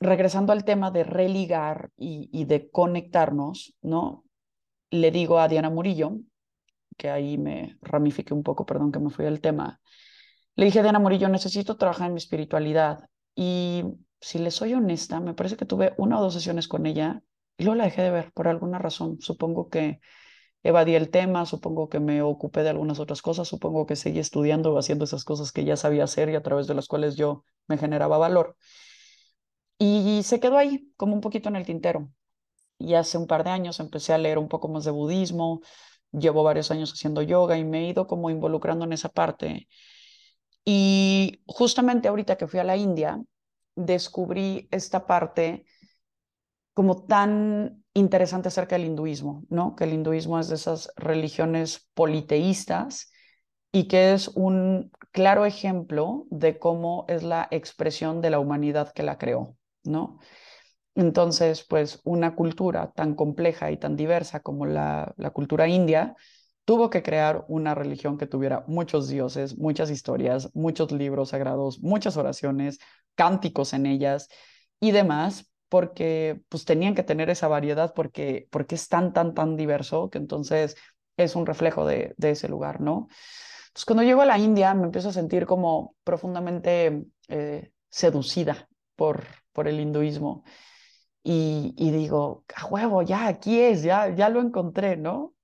regresando 0.00 0.52
al 0.52 0.64
tema 0.64 0.90
de 0.90 1.04
religar 1.04 1.90
y, 1.96 2.44
de 2.46 2.70
conectarnos, 2.70 3.76
¿no? 3.82 4.24
Le 4.90 5.10
digo 5.10 5.38
a 5.38 5.48
Diana 5.48 5.70
Murillo, 5.70 6.18
que 6.96 7.10
ahí 7.10 7.38
me 7.38 7.76
ramifique 7.82 8.34
un 8.34 8.42
poco, 8.42 8.66
perdón 8.66 8.92
que 8.92 8.98
me 8.98 9.10
fui 9.10 9.24
del 9.24 9.40
tema, 9.40 9.80
le 10.56 10.64
dije 10.64 10.80
a 10.80 10.82
Diana 10.82 10.98
Murillo, 10.98 11.28
necesito 11.28 11.76
trabajar 11.76 12.08
en 12.08 12.14
mi 12.14 12.18
espiritualidad. 12.18 13.08
Y 13.34 13.84
si 14.20 14.38
le 14.38 14.50
soy 14.50 14.74
honesta, 14.74 15.20
me 15.20 15.34
parece 15.34 15.56
que 15.56 15.64
tuve 15.64 15.94
una 15.96 16.18
o 16.18 16.22
dos 16.22 16.34
sesiones 16.34 16.66
con 16.66 16.86
ella 16.86 17.22
y 17.56 17.64
luego 17.64 17.76
la 17.76 17.84
dejé 17.84 18.02
de 18.02 18.10
ver 18.10 18.32
por 18.32 18.48
alguna 18.48 18.78
razón. 18.78 19.20
Supongo 19.20 19.68
que 19.68 20.00
evadí 20.62 20.94
el 20.94 21.10
tema, 21.10 21.46
supongo 21.46 21.88
que 21.88 22.00
me 22.00 22.22
ocupé 22.22 22.62
de 22.62 22.70
algunas 22.70 22.98
otras 22.98 23.22
cosas, 23.22 23.48
supongo 23.48 23.86
que 23.86 23.96
seguí 23.96 24.18
estudiando 24.18 24.72
o 24.72 24.78
haciendo 24.78 25.04
esas 25.04 25.24
cosas 25.24 25.52
que 25.52 25.64
ya 25.64 25.76
sabía 25.76 26.04
hacer 26.04 26.28
y 26.30 26.34
a 26.34 26.42
través 26.42 26.66
de 26.66 26.74
las 26.74 26.88
cuales 26.88 27.16
yo 27.16 27.44
me 27.68 27.78
generaba 27.78 28.18
valor. 28.18 28.56
Y 29.82 30.22
se 30.24 30.40
quedó 30.40 30.58
ahí, 30.58 30.92
como 30.96 31.14
un 31.14 31.22
poquito 31.22 31.48
en 31.48 31.56
el 31.56 31.64
tintero. 31.64 32.12
Y 32.78 32.94
hace 32.94 33.18
un 33.18 33.26
par 33.26 33.44
de 33.44 33.50
años 33.50 33.80
empecé 33.80 34.12
a 34.12 34.18
leer 34.18 34.38
un 34.38 34.48
poco 34.48 34.68
más 34.68 34.84
de 34.84 34.90
budismo, 34.90 35.62
llevo 36.12 36.42
varios 36.44 36.70
años 36.70 36.92
haciendo 36.92 37.22
yoga 37.22 37.58
y 37.58 37.64
me 37.64 37.80
he 37.80 37.88
ido 37.88 38.06
como 38.06 38.30
involucrando 38.30 38.84
en 38.84 38.92
esa 38.92 39.08
parte. 39.08 39.68
Y 40.64 41.42
justamente 41.46 42.08
ahorita 42.08 42.36
que 42.36 42.46
fui 42.46 42.60
a 42.60 42.64
la 42.64 42.76
India, 42.76 43.22
descubrí 43.74 44.68
esta 44.70 45.06
parte 45.06 45.64
como 46.74 47.04
tan 47.04 47.84
interesante 47.94 48.48
acerca 48.48 48.76
del 48.76 48.86
hinduismo, 48.86 49.44
¿no? 49.48 49.76
Que 49.76 49.84
el 49.84 49.94
hinduismo 49.94 50.38
es 50.38 50.48
de 50.48 50.56
esas 50.56 50.92
religiones 50.96 51.88
politeístas 51.94 53.10
y 53.72 53.88
que 53.88 54.12
es 54.12 54.28
un 54.28 54.90
claro 55.12 55.46
ejemplo 55.46 56.26
de 56.30 56.58
cómo 56.58 57.04
es 57.08 57.22
la 57.22 57.48
expresión 57.50 58.20
de 58.20 58.30
la 58.30 58.40
humanidad 58.40 58.92
que 58.92 59.02
la 59.02 59.18
creó, 59.18 59.56
¿no? 59.90 60.18
Entonces, 60.94 61.64
pues 61.68 62.00
una 62.04 62.34
cultura 62.34 62.92
tan 62.92 63.14
compleja 63.14 63.70
y 63.70 63.76
tan 63.78 63.96
diversa 63.96 64.40
como 64.40 64.66
la, 64.66 65.14
cultura 65.32 65.68
india 65.68 66.16
tuvo 66.64 66.90
que 66.90 67.02
crear 67.02 67.44
una 67.48 67.74
religión 67.74 68.18
que 68.18 68.26
tuviera 68.26 68.64
muchos 68.68 69.08
dioses, 69.08 69.56
muchas 69.58 69.90
historias, 69.90 70.50
muchos 70.54 70.92
libros 70.92 71.30
sagrados, 71.30 71.80
muchas 71.80 72.16
oraciones, 72.16 72.78
cánticos 73.14 73.72
en 73.72 73.86
ellas 73.86 74.28
y 74.80 74.92
demás 74.92 75.50
porque 75.68 76.42
pues 76.48 76.64
tenían 76.64 76.94
que 76.94 77.02
tener 77.04 77.30
esa 77.30 77.48
variedad 77.48 77.94
porque, 77.94 78.48
porque 78.50 78.74
es 78.74 78.88
tan, 78.88 79.12
tan, 79.12 79.34
tan 79.34 79.56
diverso 79.56 80.10
que 80.10 80.18
entonces 80.18 80.76
es 81.16 81.36
un 81.36 81.46
reflejo 81.46 81.86
de, 81.86 82.14
ese 82.18 82.48
lugar, 82.48 82.80
¿no? 82.80 83.08
Entonces 83.68 83.84
cuando 83.86 84.02
llego 84.02 84.22
a 84.22 84.26
la 84.26 84.38
India 84.38 84.74
me 84.74 84.84
empiezo 84.84 85.10
a 85.10 85.12
sentir 85.12 85.46
como 85.46 85.94
profundamente 86.04 87.04
eh, 87.28 87.70
seducida 87.88 88.68
por, 88.96 89.24
por 89.52 89.68
el 89.68 89.80
hinduismo 89.80 90.44
y, 91.22 91.90
digo, 91.90 92.44
a 92.54 92.66
huevo, 92.66 93.02
ya 93.02 93.26
aquí 93.28 93.60
es, 93.60 93.82
ya, 93.82 94.14
ya 94.14 94.28
lo 94.28 94.40
encontré, 94.40 94.96
¿no? 94.96 95.34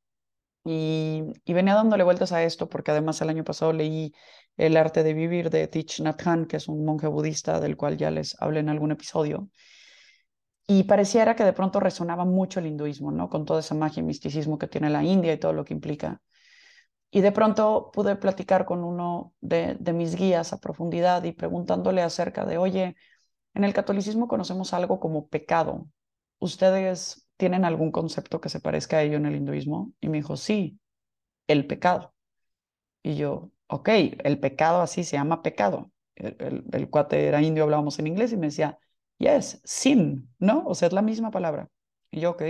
Y, 0.65 1.23
y, 1.45 1.53
venía 1.55 1.75
dándole 1.75 2.05
vueltas 2.05 2.33
a 2.33 2.43
esto 2.43 2.69
porque 2.69 2.91
además 2.91 3.21
el 3.23 3.29
año 3.31 3.45
pasado 3.45 3.73
leí 3.73 4.13
El 4.57 4.77
arte 4.77 5.05
de 5.05 5.15
vivir 5.15 5.51
de 5.51 5.69
Thich 5.69 6.01
Nhat 6.01 6.27
Hanh, 6.27 6.47
que 6.47 6.57
es 6.57 6.69
un 6.69 6.85
monje 6.85 7.07
budista 7.09 7.61
del 7.61 7.77
cual 7.77 7.97
ya 7.97 8.11
les 8.11 8.41
hablé 8.41 8.61
en 8.61 8.69
algún 8.71 8.91
episodio. 8.93 9.49
Y 10.67 10.85
pareciera 10.85 11.37
que 11.37 11.45
de 11.45 11.53
pronto 11.53 11.79
resonaba 11.81 12.25
mucho 12.25 12.59
el 12.61 12.67
hinduismo, 12.67 13.13
¿no? 13.13 13.29
Con 13.29 13.45
toda 13.45 13.61
esa 13.61 13.75
magia 13.75 14.01
y 14.01 14.05
misticismo 14.05 14.59
que 14.59 14.67
tiene 14.67 14.91
la 14.91 15.05
India 15.05 15.33
y 15.33 15.39
todo 15.39 15.53
lo 15.53 15.65
que 15.65 15.75
implica. 15.75 16.21
Y 17.11 17.21
de 17.21 17.33
pronto 17.33 17.91
pude 17.93 18.17
platicar 18.17 18.65
con 18.65 18.83
uno 18.85 19.35
de 19.41 19.93
mis 19.95 20.17
guías 20.17 20.53
a 20.53 20.61
profundidad 20.61 21.23
y 21.25 21.33
preguntándole 21.33 22.03
acerca 22.03 22.45
de, 22.45 22.59
oye, 22.59 22.97
en 23.57 23.65
el 23.65 23.75
catolicismo 23.75 24.29
conocemos 24.29 24.73
algo 24.75 25.01
como 25.01 25.29
pecado. 25.29 25.89
¿Ustedes 26.39 27.29
tienen 27.37 27.65
algún 27.65 27.91
concepto 27.93 28.41
que 28.41 28.49
se 28.49 28.61
parezca 28.61 28.99
a 28.99 29.03
ello 29.03 29.17
en 29.17 29.27
el 29.27 29.37
hinduismo? 29.37 29.93
Y 30.01 30.09
me 30.09 30.19
dijo, 30.19 30.37
sí, 30.37 30.79
el 31.49 31.67
pecado. 31.67 32.15
Y 33.03 33.17
yo, 33.17 33.51
ok, 33.69 33.89
el 34.25 34.39
pecado 34.41 34.83
así 34.83 35.05
se 35.05 35.17
llama 35.17 35.43
pecado. 35.43 35.91
El, 36.15 36.37
el, 36.41 36.65
el 36.73 36.91
cuate 36.91 37.27
era 37.27 37.43
indio, 37.43 37.65
hablábamos 37.65 37.99
en 37.99 38.07
inglés 38.07 38.33
y 38.33 38.37
me 38.37 38.47
decía, 38.47 38.79
Yes, 39.19 39.61
sin, 39.65 40.29
¿no? 40.39 40.65
O 40.67 40.75
sea, 40.75 40.89
es 40.89 40.93
la 40.93 41.03
misma 41.03 41.31
palabra. 41.31 41.71
Y 42.11 42.21
yo, 42.21 42.33
ok. 42.33 42.43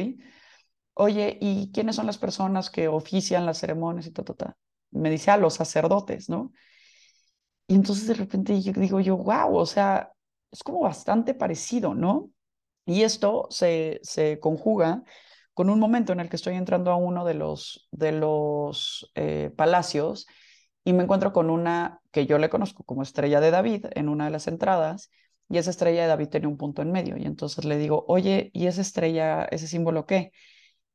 Oye, 0.95 1.39
¿y 1.41 1.71
quiénes 1.73 1.97
son 1.97 2.07
las 2.07 2.19
personas 2.19 2.71
que 2.71 2.89
ofician 2.89 3.47
las 3.47 3.59
ceremonias 3.59 4.07
y 4.07 4.13
ta, 4.13 4.25
ta, 4.25 4.35
ta? 4.35 4.57
Me 4.91 5.11
dice, 5.11 5.31
a 5.31 5.35
ah, 5.35 5.37
los 5.39 5.55
sacerdotes, 5.55 6.29
¿no? 6.29 6.53
Y 7.69 7.75
entonces 7.75 8.07
de 8.09 8.15
repente 8.15 8.61
yo 8.63 8.73
digo 8.73 9.01
yo, 9.01 9.17
wow, 9.17 9.57
o 9.57 9.67
sea, 9.67 10.13
es 10.57 10.63
como 10.63 10.81
bastante 10.81 11.35
parecido, 11.35 11.95
¿no? 11.95 12.31
Y 12.87 13.03
esto 13.03 13.47
se, 13.51 14.01
se 14.03 14.41
conjuga 14.41 15.05
con 15.55 15.71
un 15.71 15.79
momento 15.79 16.13
en 16.13 16.21
el 16.21 16.31
que 16.31 16.37
estoy 16.37 16.55
entrando 16.55 16.91
a 16.93 16.97
uno 16.97 17.25
de 17.27 17.35
los, 17.35 17.89
de 17.93 18.13
los 18.13 19.11
eh, 19.15 19.51
palacios 19.57 20.27
y 20.85 20.95
me 20.95 21.03
encuentro 21.03 21.33
con 21.33 21.51
una 21.51 22.01
que 22.11 22.27
yo 22.27 22.39
le 22.39 22.49
conozco 22.49 22.85
como 22.85 23.03
estrella 23.03 23.41
de 23.41 23.51
David 23.51 23.87
en 23.93 24.09
una 24.09 24.27
de 24.27 24.31
las 24.31 24.47
entradas 24.47 25.11
y 25.49 25.59
esa 25.59 25.71
estrella 25.71 26.03
de 26.03 26.09
David 26.09 26.29
tenía 26.29 26.49
un 26.49 26.57
punto 26.57 26.81
en 26.83 26.91
medio. 26.93 27.17
Y 27.19 27.27
entonces 27.27 27.65
le 27.67 27.77
digo, 27.77 28.05
oye, 28.09 28.51
¿y 28.55 28.67
esa 28.67 28.81
estrella, 28.81 29.45
ese 29.45 29.67
símbolo 29.69 30.07
qué? 30.07 30.33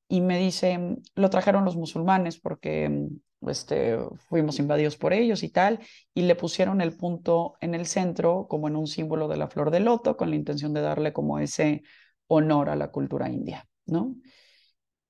Y 0.08 0.22
me 0.22 0.40
dice, 0.40 0.98
lo 1.16 1.30
trajeron 1.30 1.66
los 1.66 1.76
musulmanes 1.78 2.40
porque 2.40 3.10
este, 3.48 3.98
fuimos 4.30 4.60
invadidos 4.60 4.98
por 4.98 5.14
ellos 5.14 5.44
y 5.44 5.50
tal, 5.50 5.80
y 6.14 6.24
le 6.24 6.36
pusieron 6.36 6.82
el 6.82 6.96
punto 6.96 7.56
en 7.62 7.76
el 7.76 7.86
centro 7.86 8.48
como 8.50 8.68
en 8.68 8.76
un 8.76 8.88
símbolo 8.88 9.28
de 9.28 9.38
la 9.38 9.48
flor 9.48 9.72
de 9.72 9.80
loto 9.80 10.18
con 10.18 10.30
la 10.30 10.36
intención 10.36 10.74
de 10.74 10.82
darle 10.82 11.14
como 11.14 11.40
ese 11.40 11.84
honor 12.28 12.70
a 12.70 12.76
la 12.76 12.92
cultura 12.92 13.30
india, 13.30 13.68
¿no? 13.86 14.16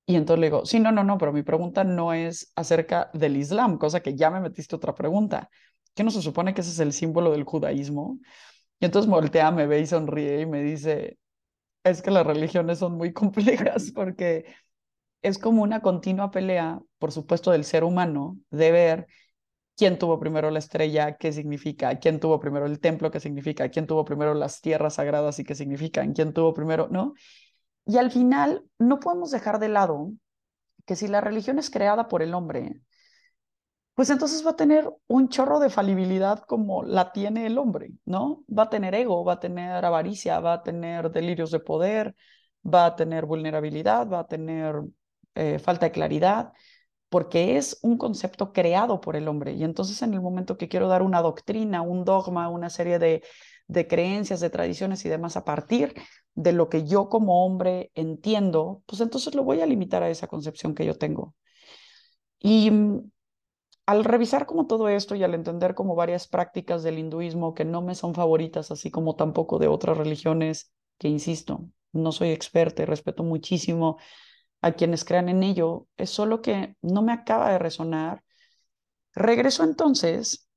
Y 0.06 0.16
entonces 0.16 0.42
le 0.42 0.48
digo, 0.48 0.66
sí, 0.66 0.80
no, 0.80 0.92
no, 0.92 1.04
no, 1.04 1.18
pero 1.18 1.32
mi 1.32 1.44
pregunta 1.44 1.84
no 1.84 2.14
es 2.14 2.52
acerca 2.56 3.10
del 3.14 3.38
Islam, 3.38 3.78
cosa 3.78 4.02
que 4.02 4.16
ya 4.16 4.30
me 4.30 4.42
metiste 4.42 4.76
otra 4.76 4.94
pregunta. 4.96 5.50
¿Qué 5.96 6.04
no 6.04 6.12
se 6.12 6.22
supone 6.22 6.54
que 6.54 6.62
ese 6.62 6.72
es 6.72 6.80
el 6.80 6.94
símbolo 6.94 7.32
del 7.32 7.44
judaísmo? 7.44 8.20
Y 8.80 8.86
entonces 8.86 9.10
voltea, 9.10 9.52
me 9.52 9.68
ve 9.68 9.82
y 9.82 9.88
sonríe 9.88 10.42
y 10.42 10.46
me 10.46 10.64
dice, 10.64 11.20
es 11.84 12.02
que 12.02 12.12
las 12.12 12.26
religiones 12.28 12.80
son 12.80 12.94
muy 12.98 13.14
complejas 13.16 13.92
porque 13.94 14.46
es 15.22 15.38
como 15.38 15.64
una 15.64 15.82
continua 15.82 16.32
pelea, 16.32 16.82
por 17.00 17.12
supuesto, 17.12 17.52
del 17.52 17.66
ser 17.66 17.84
humano, 17.84 18.38
de 18.50 18.72
ver 18.72 19.08
quién 19.76 19.98
tuvo 19.98 20.20
primero 20.20 20.52
la 20.52 20.60
estrella, 20.60 21.18
qué 21.18 21.32
significa, 21.34 22.00
quién 22.00 22.20
tuvo 22.20 22.40
primero 22.40 22.66
el 22.66 22.80
templo, 22.80 23.12
qué 23.12 23.20
significa, 23.20 23.70
quién 23.70 23.88
tuvo 23.88 24.06
primero 24.06 24.34
las 24.34 24.62
tierras 24.62 24.96
sagradas 24.96 25.40
y 25.40 25.44
qué 25.44 25.56
significan, 25.56 26.14
quién 26.14 26.34
tuvo 26.34 26.54
primero, 26.54 26.88
¿no? 26.92 27.14
Y 27.86 27.98
al 27.98 28.12
final 28.12 28.64
no 28.80 29.00
podemos 29.00 29.32
dejar 29.32 29.60
de 29.60 29.70
lado 29.70 30.12
que 30.86 30.96
si 30.96 31.08
la 31.08 31.22
religión 31.22 31.60
es 31.60 31.70
creada 31.70 32.08
por 32.08 32.22
el 32.22 32.34
hombre, 32.34 32.82
pues 33.94 34.10
entonces 34.10 34.46
va 34.46 34.52
a 34.52 34.56
tener 34.56 34.90
un 35.08 35.30
chorro 35.30 35.60
de 35.60 35.70
falibilidad 35.70 36.40
como 36.40 36.84
la 36.84 37.12
tiene 37.12 37.46
el 37.46 37.58
hombre, 37.58 37.92
¿no? 38.06 38.44
Va 38.56 38.64
a 38.64 38.70
tener 38.70 38.96
ego, 38.96 39.24
va 39.24 39.34
a 39.34 39.40
tener 39.40 39.86
avaricia, 39.86 40.40
va 40.40 40.54
a 40.54 40.64
tener 40.64 41.12
delirios 41.12 41.52
de 41.52 41.60
poder, 41.60 42.16
va 42.66 42.86
a 42.88 42.96
tener 42.96 43.26
vulnerabilidad, 43.26 44.08
va 44.10 44.20
a 44.20 44.28
tener 44.28 44.82
eh, 45.36 45.60
falta 45.60 45.88
de 45.88 45.92
claridad, 45.92 46.54
porque 47.10 47.58
es 47.58 47.80
un 47.82 47.98
concepto 47.98 48.54
creado 48.54 49.02
por 49.02 49.16
el 49.16 49.28
hombre. 49.28 49.54
Y 49.54 49.64
entonces 49.64 50.02
en 50.02 50.14
el 50.14 50.22
momento 50.22 50.58
que 50.58 50.70
quiero 50.70 50.88
dar 50.88 51.02
una 51.02 51.22
doctrina, 51.22 51.82
un 51.82 52.06
dogma, 52.06 52.50
una 52.50 52.70
serie 52.70 53.00
de, 53.00 53.24
de 53.68 53.88
creencias, 53.88 54.40
de 54.40 54.50
tradiciones 54.50 55.06
y 55.06 55.10
demás 55.10 55.38
a 55.38 55.46
partir 55.46 55.94
de 56.36 56.54
lo 56.54 56.70
que 56.70 56.86
yo 56.86 57.10
como 57.10 57.46
hombre 57.46 57.92
entiendo, 57.96 58.84
pues 58.86 59.02
entonces 59.02 59.36
lo 59.36 59.44
voy 59.44 59.62
a 59.62 59.66
limitar 59.66 60.04
a 60.04 60.10
esa 60.10 60.28
concepción 60.28 60.76
que 60.76 60.86
yo 60.86 60.96
tengo. 60.98 61.36
Y 62.40 62.72
al 63.86 64.04
revisar 64.04 64.46
como 64.46 64.68
todo 64.68 64.90
esto 64.90 65.16
y 65.16 65.24
al 65.24 65.34
entender 65.34 65.76
como 65.76 65.96
varias 65.96 66.28
prácticas 66.28 66.84
del 66.84 67.00
hinduismo 67.00 67.54
que 67.54 67.66
no 67.66 67.82
me 67.82 67.96
son 67.96 68.14
favoritas, 68.16 68.72
así 68.72 68.92
como 68.92 69.16
tampoco 69.16 69.60
de 69.60 69.68
otras 69.68 69.98
religiones, 69.98 70.72
que 70.98 71.08
insisto, 71.08 71.66
no 71.92 72.12
soy 72.12 72.30
experta 72.30 72.84
y 72.84 72.86
respeto 72.86 73.24
muchísimo 73.24 73.98
a 74.62 74.74
quienes 74.74 75.04
crean 75.06 75.30
en 75.30 75.44
ello, 75.44 75.88
es 75.98 76.10
solo 76.10 76.42
que 76.42 76.76
no 76.82 77.02
me 77.02 77.14
acaba 77.14 77.52
de 77.52 77.60
resonar. 77.60 78.24
Regreso 79.14 79.64
entonces 79.64 80.48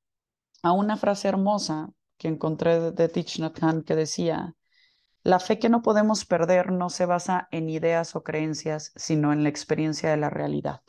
a 0.61 0.71
una 0.71 0.97
frase 0.97 1.27
hermosa 1.27 1.89
que 2.17 2.27
encontré 2.27 2.91
de 2.91 3.09
Thich 3.09 3.39
Nhat 3.39 3.61
Hanh 3.61 3.83
que 3.83 3.95
decía, 3.95 4.55
la 5.23 5.39
fe 5.39 5.57
que 5.57 5.69
no 5.69 5.81
podemos 5.81 6.25
perder 6.25 6.71
no 6.71 6.89
se 6.89 7.07
basa 7.07 7.47
en 7.51 7.69
ideas 7.69 8.15
o 8.15 8.23
creencias, 8.23 8.91
sino 8.95 9.33
en 9.33 9.41
la 9.41 9.49
experiencia 9.49 10.11
de 10.11 10.17
la 10.17 10.29
realidad. 10.29 10.81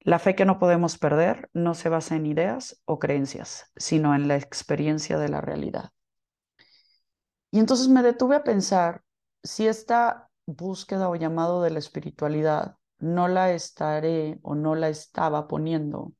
La 0.00 0.18
fe 0.18 0.34
que 0.34 0.46
no 0.46 0.58
podemos 0.58 0.96
perder 0.96 1.50
no 1.52 1.74
se 1.74 1.90
basa 1.90 2.16
en 2.16 2.24
ideas 2.24 2.80
o 2.86 2.98
creencias, 2.98 3.70
sino 3.76 4.14
en 4.14 4.28
la 4.28 4.36
experiencia 4.36 5.18
de 5.18 5.28
la 5.28 5.42
realidad. 5.42 5.90
Y 7.50 7.58
entonces 7.58 7.88
me 7.88 8.02
detuve 8.02 8.36
a 8.36 8.44
pensar 8.44 9.02
si 9.42 9.66
esta 9.66 10.27
búsqueda 10.48 11.10
o 11.10 11.16
llamado 11.16 11.62
de 11.62 11.70
la 11.70 11.78
espiritualidad 11.78 12.76
no 12.98 13.28
la 13.28 13.52
estaré 13.52 14.38
o 14.42 14.54
no 14.54 14.74
la 14.74 14.88
estaba 14.88 15.46
poniendo, 15.46 16.14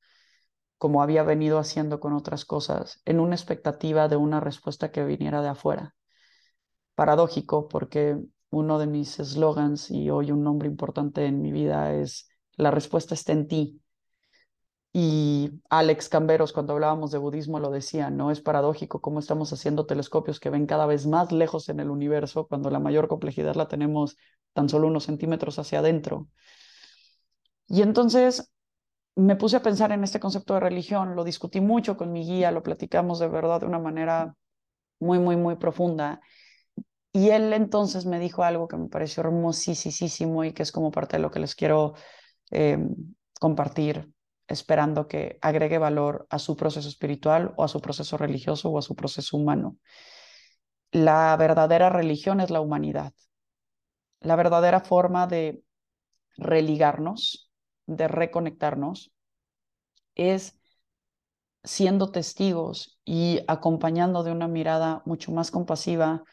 como 0.78 1.02
había 1.02 1.22
venido 1.22 1.58
haciendo 1.58 1.98
con 2.00 2.12
otras 2.12 2.44
cosas, 2.44 3.00
en 3.04 3.20
una 3.20 3.34
expectativa 3.34 4.08
de 4.08 4.16
una 4.16 4.40
respuesta 4.40 4.92
que 4.92 5.04
viniera 5.04 5.42
de 5.42 5.48
afuera. 5.48 5.94
Paradójico, 6.94 7.68
porque 7.68 8.18
uno 8.50 8.78
de 8.78 8.86
mis 8.86 9.18
eslogans 9.18 9.90
y 9.90 10.10
hoy 10.10 10.30
un 10.30 10.42
nombre 10.42 10.68
importante 10.68 11.24
en 11.26 11.40
mi 11.40 11.50
vida 11.50 11.94
es 11.94 12.28
la 12.56 12.70
respuesta 12.70 13.14
está 13.14 13.32
en 13.32 13.48
ti. 13.48 13.80
Y 15.00 15.52
Alex 15.70 16.08
Camberos, 16.08 16.52
cuando 16.52 16.72
hablábamos 16.72 17.12
de 17.12 17.18
budismo, 17.18 17.60
lo 17.60 17.70
decía, 17.70 18.10
¿no? 18.10 18.32
Es 18.32 18.40
paradójico 18.40 19.00
cómo 19.00 19.20
estamos 19.20 19.52
haciendo 19.52 19.86
telescopios 19.86 20.40
que 20.40 20.50
ven 20.50 20.66
cada 20.66 20.86
vez 20.86 21.06
más 21.06 21.30
lejos 21.30 21.68
en 21.68 21.78
el 21.78 21.88
universo 21.88 22.48
cuando 22.48 22.68
la 22.68 22.80
mayor 22.80 23.06
complejidad 23.06 23.54
la 23.54 23.68
tenemos 23.68 24.16
tan 24.54 24.68
solo 24.68 24.88
unos 24.88 25.04
centímetros 25.04 25.56
hacia 25.60 25.78
adentro. 25.78 26.26
Y 27.68 27.82
entonces 27.82 28.50
me 29.14 29.36
puse 29.36 29.54
a 29.54 29.62
pensar 29.62 29.92
en 29.92 30.02
este 30.02 30.18
concepto 30.18 30.54
de 30.54 30.60
religión, 30.60 31.14
lo 31.14 31.22
discutí 31.22 31.60
mucho 31.60 31.96
con 31.96 32.10
mi 32.10 32.24
guía, 32.26 32.50
lo 32.50 32.64
platicamos 32.64 33.20
de 33.20 33.28
verdad 33.28 33.60
de 33.60 33.66
una 33.66 33.78
manera 33.78 34.34
muy, 34.98 35.20
muy, 35.20 35.36
muy 35.36 35.54
profunda. 35.54 36.20
Y 37.12 37.30
él 37.30 37.52
entonces 37.52 38.04
me 38.04 38.18
dijo 38.18 38.42
algo 38.42 38.66
que 38.66 38.76
me 38.76 38.88
pareció 38.88 39.22
hermosísimo 39.22 40.42
y 40.42 40.52
que 40.52 40.64
es 40.64 40.72
como 40.72 40.90
parte 40.90 41.18
de 41.18 41.22
lo 41.22 41.30
que 41.30 41.38
les 41.38 41.54
quiero 41.54 41.94
em, 42.50 43.14
compartir, 43.38 44.12
esperando 44.48 45.06
que 45.06 45.38
agregue 45.42 45.78
valor 45.78 46.26
a 46.30 46.38
su 46.38 46.56
proceso 46.56 46.88
espiritual 46.88 47.52
o 47.56 47.64
a 47.64 47.68
su 47.68 47.80
proceso 47.80 48.16
religioso 48.16 48.70
o 48.70 48.78
a 48.78 48.82
su 48.82 48.96
proceso 48.96 49.36
humano. 49.36 49.76
La 50.90 51.36
verdadera 51.36 51.90
religión 51.90 52.40
es 52.40 52.50
la 52.50 52.60
humanidad. 52.60 53.12
La 54.20 54.36
verdadera 54.36 54.80
forma 54.80 55.26
de 55.26 55.62
religarnos, 56.36 57.52
de 57.86 58.08
reconectarnos, 58.08 59.12
es 60.14 60.58
siendo 61.62 62.10
testigos 62.10 62.98
y 63.04 63.40
acompañando 63.48 64.22
de 64.22 64.32
una 64.32 64.48
mirada 64.48 65.02
mucho 65.04 65.30
más 65.30 65.50
compasiva 65.50 66.24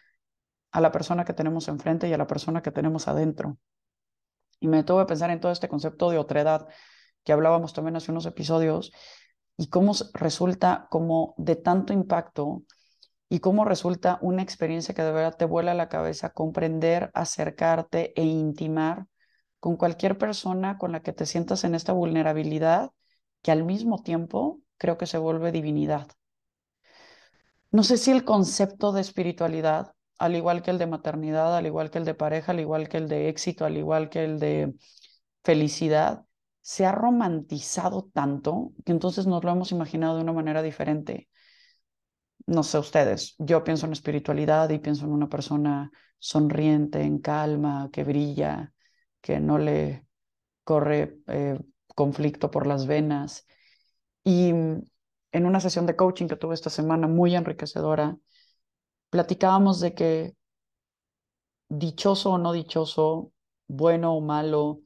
a 0.72 0.82
la 0.82 0.92
persona 0.92 1.26
que 1.26 1.34
tenemos 1.34 1.68
enfrente 1.68 2.08
y 2.08 2.14
a 2.14 2.18
la 2.18 2.28
persona 2.28 2.62
que 2.62 2.72
tenemos 2.72 3.08
adentro. 3.08 3.58
Y 4.60 4.68
me 4.68 4.84
tuve 4.84 5.02
a 5.02 5.06
pensar 5.06 5.30
en 5.32 5.40
todo 5.42 5.52
este 5.52 5.68
concepto 5.68 6.10
de 6.10 6.18
otredad 6.18 6.68
que 7.26 7.34
hablábamos 7.34 7.74
también 7.74 7.98
hace 7.98 8.12
unos 8.12 8.26
episodios 8.26 8.94
y 9.58 9.68
cómo 9.68 9.94
resulta 10.14 10.88
como 10.90 11.34
de 11.38 11.58
tanto 11.58 11.92
impacto 11.94 12.64
y 13.30 13.40
cómo 13.40 13.66
resulta 13.66 14.20
una 14.22 14.44
experiencia 14.44 14.96
que 14.96 15.04
de 15.04 15.12
verdad 15.12 15.36
te 15.38 15.46
vuela 15.46 15.74
la 15.74 15.90
cabeza 15.90 16.32
comprender, 16.32 17.12
acercarte 17.14 18.14
e 18.16 18.24
intimar 18.24 19.08
con 19.60 19.78
cualquier 19.78 20.18
persona 20.18 20.78
con 20.78 20.92
la 20.92 21.02
que 21.02 21.14
te 21.14 21.26
sientas 21.26 21.64
en 21.64 21.76
esta 21.76 21.92
vulnerabilidad 21.94 22.92
que 23.42 23.52
al 23.52 23.64
mismo 23.64 24.04
tiempo 24.04 24.62
creo 24.78 24.98
que 24.98 25.08
se 25.08 25.18
vuelve 25.18 25.52
divinidad. 25.52 26.08
No 27.72 27.84
sé 27.84 27.98
si 27.98 28.12
el 28.12 28.24
concepto 28.24 28.92
de 28.92 29.02
espiritualidad, 29.02 29.94
al 30.18 30.36
igual 30.36 30.62
que 30.62 30.72
el 30.72 30.78
de 30.78 30.88
maternidad, 30.88 31.58
al 31.58 31.66
igual 31.66 31.90
que 31.92 31.98
el 31.98 32.06
de 32.06 32.14
pareja, 32.14 32.52
al 32.52 32.60
igual 32.60 32.88
que 32.88 32.98
el 32.98 33.10
de 33.10 33.30
éxito, 33.30 33.66
al 33.66 33.78
igual 33.78 34.10
que 34.10 34.24
el 34.24 34.40
de 34.40 34.76
felicidad, 35.44 36.26
se 36.66 36.84
ha 36.84 36.92
romantizado 36.92 38.10
tanto 38.12 38.74
que 38.84 38.92
entonces 38.92 39.28
nos 39.28 39.44
lo 39.44 39.52
hemos 39.52 39.72
imaginado 39.72 40.16
de 40.16 40.24
una 40.24 40.34
manera 40.34 40.64
diferente. 40.64 41.30
No 42.48 42.64
sé 42.64 42.80
ustedes, 42.80 43.36
yo 43.38 43.64
pienso 43.64 43.86
en 43.86 43.94
espiritualidad 43.94 44.72
y 44.72 44.80
pienso 44.80 45.06
en 45.06 45.12
una 45.12 45.30
persona 45.30 45.92
sonriente, 46.18 47.04
en 47.04 47.20
calma, 47.20 47.90
que 47.94 48.04
brilla, 48.04 48.74
que 49.22 49.40
no 49.40 49.60
le 49.60 50.08
corre 50.64 51.20
eh, 51.28 51.60
conflicto 51.94 52.50
por 52.50 52.66
las 52.66 52.88
venas. 52.88 53.46
Y 54.24 54.50
en 54.50 55.46
una 55.46 55.60
sesión 55.60 55.86
de 55.86 55.96
coaching 55.96 56.28
que 56.28 56.36
tuve 56.36 56.56
esta 56.56 56.72
semana, 56.72 57.08
muy 57.08 57.36
enriquecedora, 57.36 58.18
platicábamos 59.12 59.82
de 59.82 59.94
que 59.94 60.36
dichoso 61.70 62.32
o 62.32 62.38
no 62.40 62.54
dichoso, 62.54 63.32
bueno 63.68 64.16
o 64.16 64.22
malo, 64.22 64.82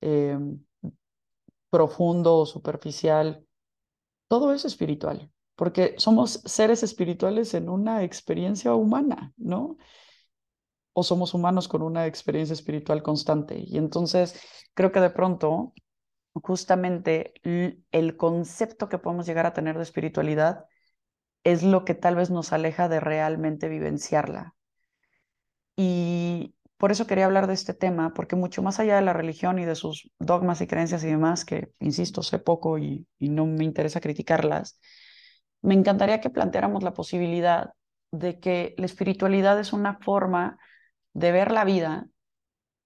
em, 0.00 0.65
profundo 1.76 2.38
o 2.38 2.46
superficial, 2.46 3.44
todo 4.28 4.54
es 4.54 4.64
espiritual, 4.64 5.30
porque 5.56 5.94
somos 5.98 6.40
seres 6.46 6.82
espirituales 6.82 7.52
en 7.52 7.68
una 7.68 8.02
experiencia 8.02 8.74
humana, 8.74 9.34
¿no? 9.36 9.76
o 10.94 11.02
somos 11.02 11.34
humanos 11.34 11.68
con 11.68 11.82
una 11.82 12.06
experiencia 12.06 12.54
espiritual 12.54 13.02
constante. 13.02 13.58
Y 13.58 13.76
entonces 13.76 14.40
creo 14.72 14.90
que 14.92 15.00
de 15.00 15.10
pronto, 15.10 15.74
justamente 16.32 17.34
el 17.92 18.16
concepto 18.16 18.88
que 18.88 18.96
podemos 18.96 19.26
llegar 19.26 19.44
a 19.44 19.52
tener 19.52 19.76
de 19.76 19.82
espiritualidad 19.82 20.64
es 21.44 21.62
lo 21.62 21.84
que 21.84 21.92
tal 21.94 22.16
vez 22.16 22.30
nos 22.30 22.54
aleja 22.54 22.88
de 22.88 23.00
realmente 23.00 23.68
vivenciarla. 23.68 24.54
Y 25.76 26.55
por 26.76 26.92
eso 26.92 27.06
quería 27.06 27.26
hablar 27.26 27.46
de 27.46 27.54
este 27.54 27.74
tema, 27.74 28.12
porque 28.14 28.36
mucho 28.36 28.62
más 28.62 28.78
allá 28.80 28.96
de 28.96 29.02
la 29.02 29.12
religión 29.12 29.58
y 29.58 29.64
de 29.64 29.74
sus 29.74 30.10
dogmas 30.18 30.60
y 30.60 30.66
creencias 30.66 31.02
y 31.04 31.08
demás, 31.08 31.44
que, 31.44 31.70
insisto, 31.80 32.22
sé 32.22 32.38
poco 32.38 32.78
y, 32.78 33.06
y 33.18 33.28
no 33.28 33.46
me 33.46 33.64
interesa 33.64 34.00
criticarlas, 34.00 34.78
me 35.62 35.74
encantaría 35.74 36.20
que 36.20 36.30
planteáramos 36.30 36.82
la 36.82 36.94
posibilidad 36.94 37.72
de 38.12 38.40
que 38.40 38.74
la 38.78 38.86
espiritualidad 38.86 39.58
es 39.58 39.72
una 39.72 39.98
forma 39.98 40.58
de 41.12 41.32
ver 41.32 41.50
la 41.50 41.64
vida 41.64 42.06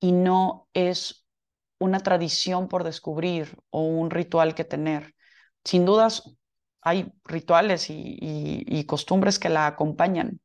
y 0.00 0.12
no 0.12 0.68
es 0.72 1.26
una 1.78 2.00
tradición 2.00 2.68
por 2.68 2.84
descubrir 2.84 3.56
o 3.70 3.82
un 3.82 4.10
ritual 4.10 4.54
que 4.54 4.64
tener. 4.64 5.14
Sin 5.64 5.84
dudas, 5.84 6.34
hay 6.82 7.12
rituales 7.24 7.86
y, 7.88 8.84
costumbres 8.86 9.38
que 9.38 9.48
la 9.48 9.66
acompañan, 9.66 10.40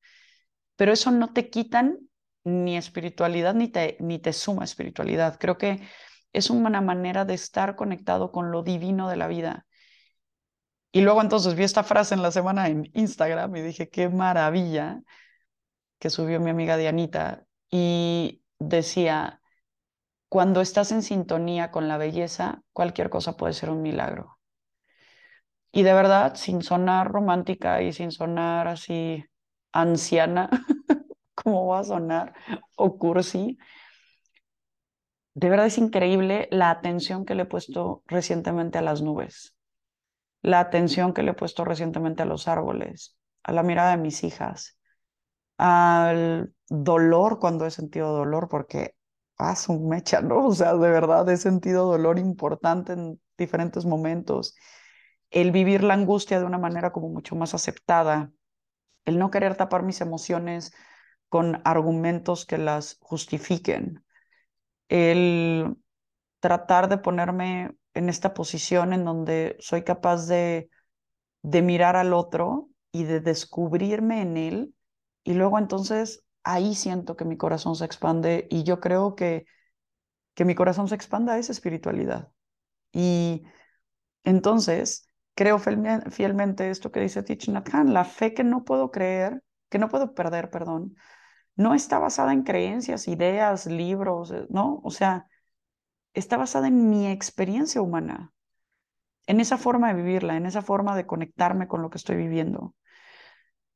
pero 0.76 0.92
eso 0.92 1.12
no 1.12 1.34
te 1.34 1.50
quitan 1.50 1.98
ni 2.46 2.78
espiritualidad 2.78 3.54
ni 3.56 3.68
te, 3.68 3.98
ni 4.00 4.20
te 4.20 4.34
suma 4.34 4.64
espiritualidad. 4.64 5.38
Creo 5.40 5.58
que 5.58 5.82
es 6.34 6.50
una 6.50 6.82
manera 6.82 7.26
de 7.26 7.34
estar 7.34 7.76
conectado 7.76 8.32
con 8.32 8.52
lo 8.52 8.64
divino 8.64 9.10
de 9.10 9.18
la 9.18 9.28
vida. 9.28 9.66
Y 10.92 11.02
luego 11.02 11.22
entonces 11.22 11.56
vi 11.56 11.64
esta 11.64 11.84
frase 11.84 12.16
en 12.16 12.22
la 12.22 12.32
semana 12.32 12.68
en 12.70 12.90
Instagram 12.94 13.56
y 13.58 13.62
dije, 13.62 13.90
qué 13.90 14.08
maravilla 14.10 15.02
que 16.00 16.10
subió 16.10 16.40
mi 16.40 16.52
amiga 16.52 16.78
Dianita, 16.78 17.46
y 17.70 18.44
decía, 18.60 19.42
cuando 20.30 20.62
estás 20.62 20.92
en 20.92 21.04
sintonía 21.04 21.72
con 21.72 21.88
la 21.88 21.98
belleza, 21.98 22.62
cualquier 22.74 23.10
cosa 23.10 23.38
puede 23.38 23.54
ser 23.54 23.70
un 23.70 23.82
milagro. 23.82 24.40
Y 25.72 25.84
de 25.84 25.94
verdad, 25.94 26.36
sin 26.36 26.62
sonar 26.62 27.12
romántica 27.12 27.82
y 27.82 27.92
sin 27.92 28.12
sonar 28.12 28.68
así 28.68 29.26
anciana, 29.74 30.50
como 31.46 31.68
va 31.68 31.80
a 31.80 31.84
sonar, 31.84 32.34
o 32.76 32.98
cursi, 32.98 33.60
de 35.36 35.50
verdad 35.50 35.68
es 35.68 35.78
increíble 35.78 36.48
la 36.50 36.72
atención 36.72 37.24
que 37.24 37.36
le 37.36 37.44
he 37.44 37.46
puesto 37.46 38.02
recientemente 38.08 38.80
a 38.80 38.82
las 38.82 39.04
nubes, 39.04 39.56
la 40.42 40.60
atención 40.60 41.14
que 41.14 41.22
le 41.22 41.32
he 41.32 41.34
puesto 41.36 41.64
recientemente 41.64 42.24
a 42.24 42.26
los 42.26 42.48
árboles, 42.48 43.16
a 43.44 43.52
la 43.52 43.62
mirada 43.62 43.92
de 43.92 44.02
mis 44.02 44.24
hijas, 44.24 44.80
al 45.60 46.52
dolor 46.68 47.40
cuando 47.40 47.68
he 47.68 47.72
sentido 47.72 48.12
dolor, 48.12 48.50
porque 48.50 48.96
pasa 49.38 49.72
un 49.72 49.88
mecha, 49.88 50.22
¿no? 50.22 50.48
O 50.48 50.56
sea, 50.56 50.74
de 50.74 50.90
verdad 50.90 51.30
he 51.30 51.38
sentido 51.38 51.86
dolor 51.86 52.18
importante 52.18 52.94
en 52.94 53.22
diferentes 53.38 53.86
momentos. 53.86 54.56
El 55.30 55.52
vivir 55.52 55.84
la 55.84 55.94
angustia 55.94 56.40
de 56.40 56.46
una 56.46 56.58
manera 56.58 56.92
como 56.92 57.10
mucho 57.10 57.36
más 57.36 57.54
aceptada, 57.54 58.32
el 59.06 59.20
no 59.20 59.30
querer 59.30 59.56
tapar 59.56 59.84
mis 59.84 60.02
emociones 60.02 60.74
con 61.36 61.62
argumentos 61.66 62.46
que 62.46 62.58
las 62.58 62.98
justifiquen, 63.02 64.06
el 64.88 65.76
tratar 66.40 66.88
de 66.88 66.98
ponerme 66.98 67.76
en 67.94 68.08
esta 68.08 68.34
posición 68.34 68.94
en 68.94 69.04
donde 69.04 69.58
soy 69.60 69.84
capaz 69.84 70.28
de, 70.28 70.70
de 71.42 71.62
mirar 71.62 71.98
al 71.98 72.14
otro 72.14 72.70
y 72.94 73.04
de 73.04 73.20
descubrirme 73.20 74.22
en 74.22 74.38
él 74.38 74.76
y 75.26 75.34
luego 75.34 75.60
entonces 75.60 76.24
ahí 76.46 76.74
siento 76.74 77.18
que 77.18 77.26
mi 77.26 77.36
corazón 77.36 77.76
se 77.76 77.84
expande 77.84 78.48
y 78.50 78.64
yo 78.64 78.80
creo 78.80 79.18
que 79.18 79.46
que 80.36 80.46
mi 80.46 80.56
corazón 80.56 80.88
se 80.88 80.96
expanda 80.96 81.34
a 81.34 81.38
esa 81.38 81.52
espiritualidad. 81.52 82.32
Y 82.94 83.44
entonces 84.24 85.10
creo 85.36 85.60
fielmente 85.60 86.70
esto 86.70 86.94
que 86.94 87.02
dice 87.02 87.24
Thich 87.24 87.50
Nhat 87.50 87.74
Hanh, 87.74 87.94
la 87.94 88.06
fe 88.06 88.34
que 88.34 88.46
no 88.46 88.64
puedo 88.64 88.90
creer, 88.90 89.44
que 89.70 89.80
no 89.80 89.90
puedo 89.90 90.14
perder, 90.14 90.50
perdón, 90.50 90.96
no 91.56 91.74
está 91.74 92.00
basada 92.00 92.34
en 92.34 92.44
creencias, 92.44 93.08
ideas, 93.08 93.66
libros, 93.68 94.32
eh, 94.32 94.46
¿no? 94.50 94.82
O 94.84 94.92
sea, 94.92 95.28
está 96.14 96.38
basada 96.38 96.68
en 96.70 96.90
mi 96.90 97.08
experiencia 97.08 97.82
humana, 97.82 98.34
en 99.28 99.40
esa 99.42 99.58
forma 99.58 99.90
de 99.94 100.02
vivirla, 100.04 100.38
en 100.38 100.46
esa 100.48 100.62
forma 100.64 100.96
de 100.96 101.08
conectarme 101.08 101.68
con 101.68 101.82
lo 101.82 101.90
que 101.90 101.98
estoy 101.98 102.18
viviendo. 102.18 102.76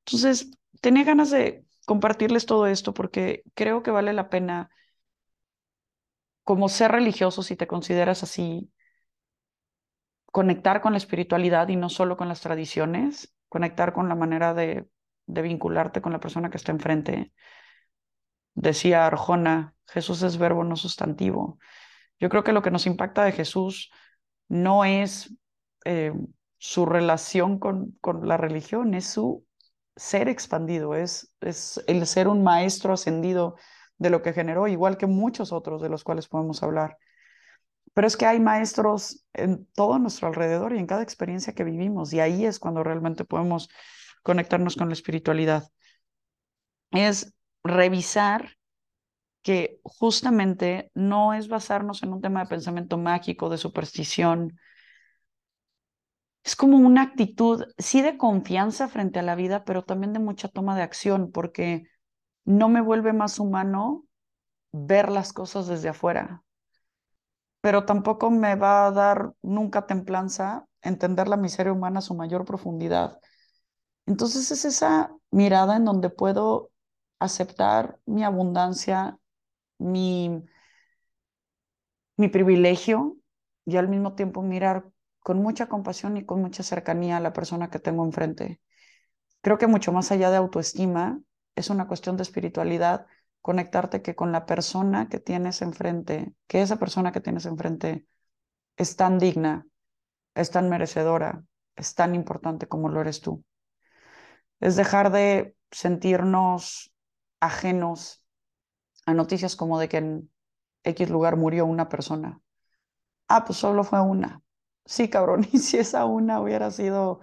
Entonces, 0.06 0.52
tenía 0.82 1.04
ganas 1.04 1.30
de 1.32 1.66
compartirles 1.86 2.46
todo 2.46 2.68
esto 2.68 2.94
porque 2.94 3.44
creo 3.56 3.84
que 3.84 3.92
vale 3.92 4.14
la 4.14 4.30
pena, 4.30 4.70
como 6.44 6.68
ser 6.70 6.92
religioso, 6.92 7.44
si 7.44 7.56
te 7.56 7.66
consideras 7.68 8.24
así, 8.24 8.72
conectar 10.32 10.82
con 10.82 10.94
la 10.94 10.98
espiritualidad 10.98 11.68
y 11.70 11.76
no 11.76 11.90
solo 11.90 12.18
con 12.18 12.28
las 12.28 12.42
tradiciones, 12.42 13.34
conectar 13.50 13.94
con 13.94 14.10
la 14.10 14.16
manera 14.16 14.54
de, 14.54 14.88
de 15.26 15.42
vincularte 15.42 16.02
con 16.02 16.12
la 16.14 16.20
persona 16.20 16.50
que 16.50 16.58
está 16.58 16.72
enfrente. 16.72 17.34
Decía 18.54 19.06
Arjona, 19.06 19.76
Jesús 19.88 20.22
es 20.24 20.38
verbo, 20.38 20.64
no 20.64 20.76
sustantivo. 20.76 21.60
Yo 22.20 22.30
creo 22.30 22.44
que 22.44 22.52
lo 22.52 22.62
que 22.62 22.72
nos 22.72 22.86
impacta 22.86 23.24
de 23.24 23.32
Jesús 23.32 23.92
no 24.48 24.86
es 24.86 25.34
eh, 25.86 26.14
su 26.58 26.86
relación 26.86 27.60
con, 27.60 27.98
con, 28.02 28.28
la 28.28 28.38
religión, 28.38 28.94
es 28.94 29.06
su 29.08 29.46
ser 29.96 30.28
expandido, 30.30 30.96
es, 30.96 31.34
es 31.42 31.82
el 31.88 32.06
ser 32.06 32.28
un 32.28 32.44
maestro 32.44 32.94
ascendido 32.94 33.56
de 33.98 34.10
lo 34.10 34.22
que 34.22 34.34
generó, 34.34 34.68
igual 34.68 34.98
que 34.98 35.08
muchos 35.08 35.52
otros 35.52 35.82
de 35.82 35.90
los 35.90 36.04
cuales 36.04 36.28
podemos 36.28 36.64
hablar. 36.64 36.98
Pero 37.94 38.08
es 38.08 38.18
que 38.18 38.26
hay 38.26 38.40
maestros 38.40 39.26
en 39.34 39.66
todo 39.74 40.00
nuestro 40.00 40.28
alrededor 40.28 40.74
y 40.74 40.80
en 40.80 40.88
cada 40.88 41.04
experiencia 41.04 41.54
que 41.54 41.64
vivimos, 41.64 42.14
y 42.14 42.20
ahí 42.20 42.46
es 42.46 42.60
cuando 42.60 42.84
realmente 42.84 43.26
podemos 43.26 43.70
conectarnos 44.24 44.76
con 44.76 44.90
la 44.90 44.94
espiritualidad. 44.94 45.70
Es 46.92 47.34
revisar 47.64 48.58
que 49.42 49.80
justamente 49.84 50.92
no 50.94 51.34
es 51.34 51.48
basarnos 51.48 52.04
en 52.04 52.14
un 52.14 52.22
tema 52.22 52.42
de 52.42 52.50
pensamiento 52.50 52.98
mágico, 52.98 53.50
de 53.50 53.58
superstición. 53.58 54.60
Es 56.44 56.56
como 56.56 56.78
una 56.78 57.04
actitud, 57.04 57.66
sí, 57.78 58.02
de 58.02 58.18
confianza 58.18 58.88
frente 58.88 59.20
a 59.20 59.24
la 59.24 59.36
vida, 59.36 59.64
pero 59.66 59.84
también 59.84 60.14
de 60.14 60.20
mucha 60.20 60.48
toma 60.48 60.76
de 60.76 60.82
acción, 60.82 61.32
porque 61.32 61.84
no 62.46 62.70
me 62.70 62.82
vuelve 62.82 63.14
más 63.14 63.40
humano 63.40 64.06
ver 64.72 65.10
las 65.10 65.34
cosas 65.34 65.68
desde 65.68 65.90
afuera, 65.90 66.44
pero 67.62 67.86
tampoco 67.86 68.32
me 68.32 68.56
va 68.56 68.88
a 68.88 68.92
dar 68.92 69.34
nunca 69.42 69.86
templanza 69.86 70.66
entender 70.82 71.28
la 71.28 71.38
miseria 71.38 71.74
humana 71.74 72.00
a 72.00 72.02
su 72.02 72.16
mayor 72.16 72.46
profundidad. 72.46 73.20
Entonces 74.06 74.52
es 74.52 74.66
esa 74.66 75.12
mirada 75.32 75.78
en 75.78 75.86
donde 75.86 76.10
puedo 76.10 76.72
aceptar 77.20 78.00
mi 78.06 78.24
abundancia, 78.24 79.18
mi, 79.80 80.44
mi 82.18 82.28
privilegio 82.30 83.18
y 83.66 83.78
al 83.78 83.88
mismo 83.88 84.14
tiempo 84.16 84.42
mirar 84.42 84.86
con 85.20 85.42
mucha 85.42 85.68
compasión 85.68 86.18
y 86.18 86.26
con 86.26 86.42
mucha 86.42 86.64
cercanía 86.64 87.18
a 87.18 87.20
la 87.20 87.34
persona 87.34 87.70
que 87.70 87.80
tengo 87.80 88.06
enfrente. 88.06 88.62
Creo 89.42 89.58
que 89.58 89.68
mucho 89.68 89.92
más 89.92 90.12
allá 90.12 90.32
de 90.32 90.38
autoestima, 90.38 91.22
es 91.56 91.70
una 91.70 91.88
cuestión 91.88 92.18
de 92.18 92.24
espiritualidad, 92.24 93.08
conectarte 93.42 94.02
que 94.02 94.16
con 94.16 94.32
la 94.32 94.46
persona 94.46 95.10
que 95.10 95.20
tienes 95.20 95.62
enfrente, 95.62 96.34
que 96.48 96.62
esa 96.62 96.78
persona 96.78 97.12
que 97.12 97.22
tienes 97.22 97.46
enfrente 97.46 98.06
es 98.78 98.96
tan 98.96 99.20
digna, 99.20 99.68
es 100.36 100.52
tan 100.52 100.70
merecedora, 100.70 101.44
es 101.76 101.96
tan 101.96 102.16
importante 102.16 102.68
como 102.68 102.90
lo 102.90 103.02
eres 103.02 103.22
tú. 103.22 103.44
Es 104.60 104.76
dejar 104.76 105.12
de 105.12 105.56
sentirnos 105.72 106.92
ajenos 107.40 108.24
a 109.06 109.14
noticias 109.14 109.56
como 109.56 109.80
de 109.80 109.90
que 109.90 109.98
en 109.98 110.32
X 110.84 111.10
lugar 111.10 111.38
murió 111.38 111.66
una 111.66 111.90
persona. 111.90 112.42
Ah, 113.28 113.46
pues 113.46 113.60
solo 113.60 113.84
fue 113.84 114.02
una. 114.02 114.44
Sí, 114.86 115.10
cabrón, 115.10 115.48
y 115.54 115.60
si 115.60 115.78
esa 115.78 116.06
una 116.06 116.42
hubiera 116.42 116.72
sido 116.72 117.22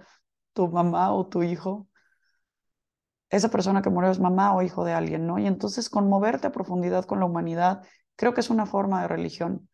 tu 0.53 0.67
mamá 0.69 1.13
o 1.13 1.27
tu 1.27 1.43
hijo, 1.43 1.89
esa 3.29 3.49
persona 3.49 3.81
que 3.81 3.89
murió 3.89 4.11
es 4.11 4.19
mamá 4.19 4.53
o 4.55 4.61
hijo 4.61 4.83
de 4.85 4.93
alguien, 4.93 5.27
¿no? 5.27 5.39
Y 5.39 5.47
entonces 5.47 5.89
conmoverte 5.89 6.47
a 6.47 6.51
profundidad 6.51 7.05
con 7.05 7.19
la 7.19 7.25
humanidad, 7.25 7.83
creo 8.15 8.33
que 8.33 8.41
es 8.41 8.49
una 8.49 8.65
forma 8.65 9.01
de 9.01 9.07
religión 9.07 9.69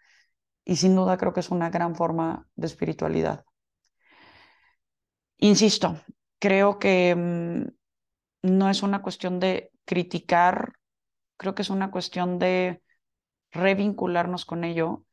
y 0.65 0.77
sin 0.77 0.95
duda 0.95 1.17
creo 1.17 1.33
que 1.33 1.41
es 1.41 1.51
una 1.51 1.69
gran 1.71 1.95
forma 1.95 2.47
de 2.55 2.67
espiritualidad. 2.67 3.45
Insisto, 5.37 6.01
creo 6.39 6.79
que 6.79 7.15
mm, 7.15 7.67
no 8.43 8.71
es 8.71 8.83
una 8.83 9.03
cuestión 9.03 9.41
de 9.41 9.72
criticar 9.85 10.73
Creo 11.43 11.55
que 11.55 11.63
es 11.63 11.69
una 11.69 11.91
cuestión 11.91 12.39
de 12.39 12.81
revincularnos 13.51 14.45
con 14.45 14.63
ello 14.63 15.05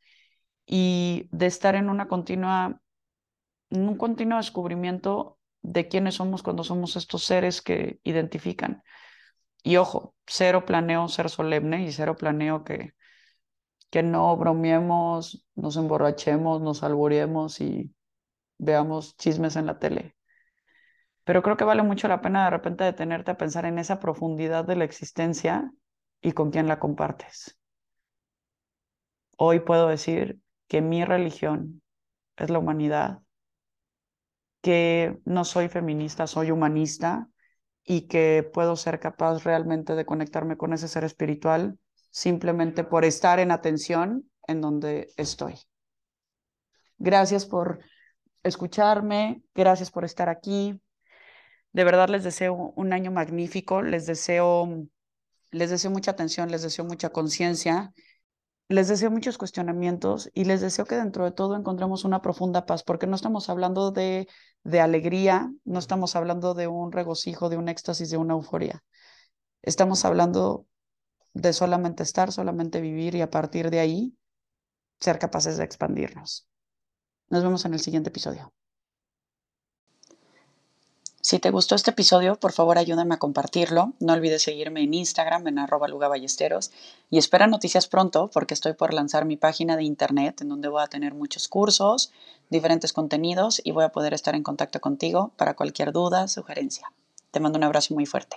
y 0.66 1.28
de 1.32 1.46
estar 1.46 1.74
en 1.74 1.90
una 1.90 2.08
continua, 2.08 2.80
en 3.70 3.88
un 3.88 3.96
continuo 3.98 4.38
descubrimiento 4.38 5.38
de 5.62 5.88
quiénes 5.88 6.16
somos 6.16 6.42
cuando 6.44 6.64
somos 6.64 6.96
estos 6.96 7.24
seres 7.24 7.62
que 7.62 8.00
identifican. 8.04 8.82
Y 9.62 9.76
ojo, 9.76 10.14
cero 10.26 10.64
planeo 10.66 11.08
ser 11.08 11.30
solemne 11.30 11.84
y 11.84 11.92
cero 11.92 12.16
planeo 12.16 12.64
que, 12.64 12.94
que 13.90 14.02
no 14.04 14.36
bromeemos, 14.36 15.46
nos 15.56 15.76
emborrachemos, 15.76 16.60
nos 16.62 16.82
alboremos 16.84 17.60
y 17.60 17.94
veamos 18.58 19.16
chismes 19.16 19.56
en 19.56 19.66
la 19.66 19.78
tele. 19.80 20.16
Pero 21.24 21.42
creo 21.42 21.56
que 21.56 21.64
vale 21.64 21.82
mucho 21.82 22.08
la 22.08 22.20
pena 22.20 22.44
de 22.44 22.50
repente 22.50 22.84
detenerte 22.84 23.30
a 23.30 23.36
pensar 23.36 23.64
en 23.64 23.78
esa 23.78 24.00
profundidad 24.00 24.64
de 24.64 24.76
la 24.76 24.84
existencia 24.84 25.70
y 26.20 26.32
con 26.32 26.50
quién 26.50 26.66
la 26.68 26.78
compartes. 26.78 27.58
Hoy 29.36 29.60
puedo 29.60 29.88
decir 29.88 30.38
que 30.68 30.82
mi 30.82 31.04
religión 31.04 31.82
es 32.36 32.50
la 32.50 32.58
humanidad, 32.58 33.20
que 34.62 35.18
no 35.24 35.44
soy 35.44 35.68
feminista, 35.68 36.26
soy 36.26 36.50
humanista 36.50 37.28
y 37.84 38.02
que 38.02 38.48
puedo 38.52 38.76
ser 38.76 39.00
capaz 39.00 39.42
realmente 39.44 39.94
de 39.94 40.04
conectarme 40.04 40.56
con 40.56 40.72
ese 40.72 40.88
ser 40.88 41.04
espiritual 41.04 41.78
simplemente 42.10 42.84
por 42.84 43.04
estar 43.04 43.38
en 43.38 43.50
atención 43.50 44.30
en 44.46 44.60
donde 44.60 45.08
estoy. 45.16 45.54
Gracias 46.98 47.46
por 47.46 47.80
escucharme, 48.42 49.42
gracias 49.54 49.90
por 49.90 50.04
estar 50.04 50.28
aquí. 50.28 50.80
De 51.72 51.84
verdad 51.84 52.08
les 52.08 52.24
deseo 52.24 52.72
un 52.76 52.92
año 52.92 53.10
magnífico, 53.10 53.82
les 53.82 54.06
deseo 54.06 54.86
les 55.50 55.70
deseo 55.70 55.90
mucha 55.90 56.12
atención, 56.12 56.50
les 56.50 56.62
deseo 56.62 56.84
mucha 56.84 57.10
conciencia, 57.10 57.92
les 58.68 58.88
deseo 58.88 59.10
muchos 59.10 59.38
cuestionamientos 59.38 60.30
y 60.34 60.44
les 60.44 60.60
deseo 60.60 60.84
que 60.86 60.96
dentro 60.96 61.24
de 61.24 61.32
todo 61.32 61.56
encontremos 61.56 62.04
una 62.04 62.22
profunda 62.22 62.66
paz, 62.66 62.82
porque 62.84 63.06
no 63.06 63.16
estamos 63.16 63.50
hablando 63.50 63.90
de, 63.90 64.28
de 64.64 64.80
alegría, 64.80 65.52
no 65.64 65.78
estamos 65.78 66.16
hablando 66.16 66.54
de 66.54 66.68
un 66.68 66.92
regocijo, 66.92 67.48
de 67.48 67.56
un 67.56 67.68
éxtasis, 67.68 68.10
de 68.10 68.16
una 68.16 68.34
euforia. 68.34 68.82
Estamos 69.62 70.04
hablando 70.04 70.66
de 71.34 71.52
solamente 71.52 72.02
estar, 72.02 72.32
solamente 72.32 72.80
vivir 72.80 73.14
y 73.14 73.22
a 73.22 73.30
partir 73.30 73.70
de 73.70 73.80
ahí 73.80 74.16
ser 75.00 75.18
capaces 75.18 75.56
de 75.58 75.64
expandirnos. 75.64 76.48
Nos 77.28 77.42
vemos 77.42 77.64
en 77.64 77.74
el 77.74 77.80
siguiente 77.80 78.10
episodio. 78.10 78.52
Si 81.30 81.38
te 81.38 81.52
gustó 81.52 81.76
este 81.76 81.92
episodio, 81.92 82.34
por 82.34 82.50
favor 82.50 82.76
ayúdame 82.76 83.14
a 83.14 83.20
compartirlo. 83.20 83.92
No 84.00 84.14
olvides 84.14 84.42
seguirme 84.42 84.82
en 84.82 84.94
Instagram 84.94 85.46
en 85.46 85.60
arroba 85.60 85.86
lugaballesteros 85.86 86.72
y 87.08 87.18
espera 87.18 87.46
noticias 87.46 87.86
pronto 87.86 88.28
porque 88.34 88.52
estoy 88.52 88.72
por 88.72 88.92
lanzar 88.92 89.26
mi 89.26 89.36
página 89.36 89.76
de 89.76 89.84
internet 89.84 90.40
en 90.40 90.48
donde 90.48 90.66
voy 90.66 90.82
a 90.82 90.88
tener 90.88 91.14
muchos 91.14 91.46
cursos, 91.46 92.10
diferentes 92.48 92.92
contenidos 92.92 93.62
y 93.62 93.70
voy 93.70 93.84
a 93.84 93.92
poder 93.92 94.12
estar 94.12 94.34
en 94.34 94.42
contacto 94.42 94.80
contigo 94.80 95.30
para 95.36 95.54
cualquier 95.54 95.92
duda, 95.92 96.26
sugerencia. 96.26 96.90
Te 97.30 97.38
mando 97.38 97.58
un 97.58 97.62
abrazo 97.62 97.94
muy 97.94 98.06
fuerte. 98.06 98.36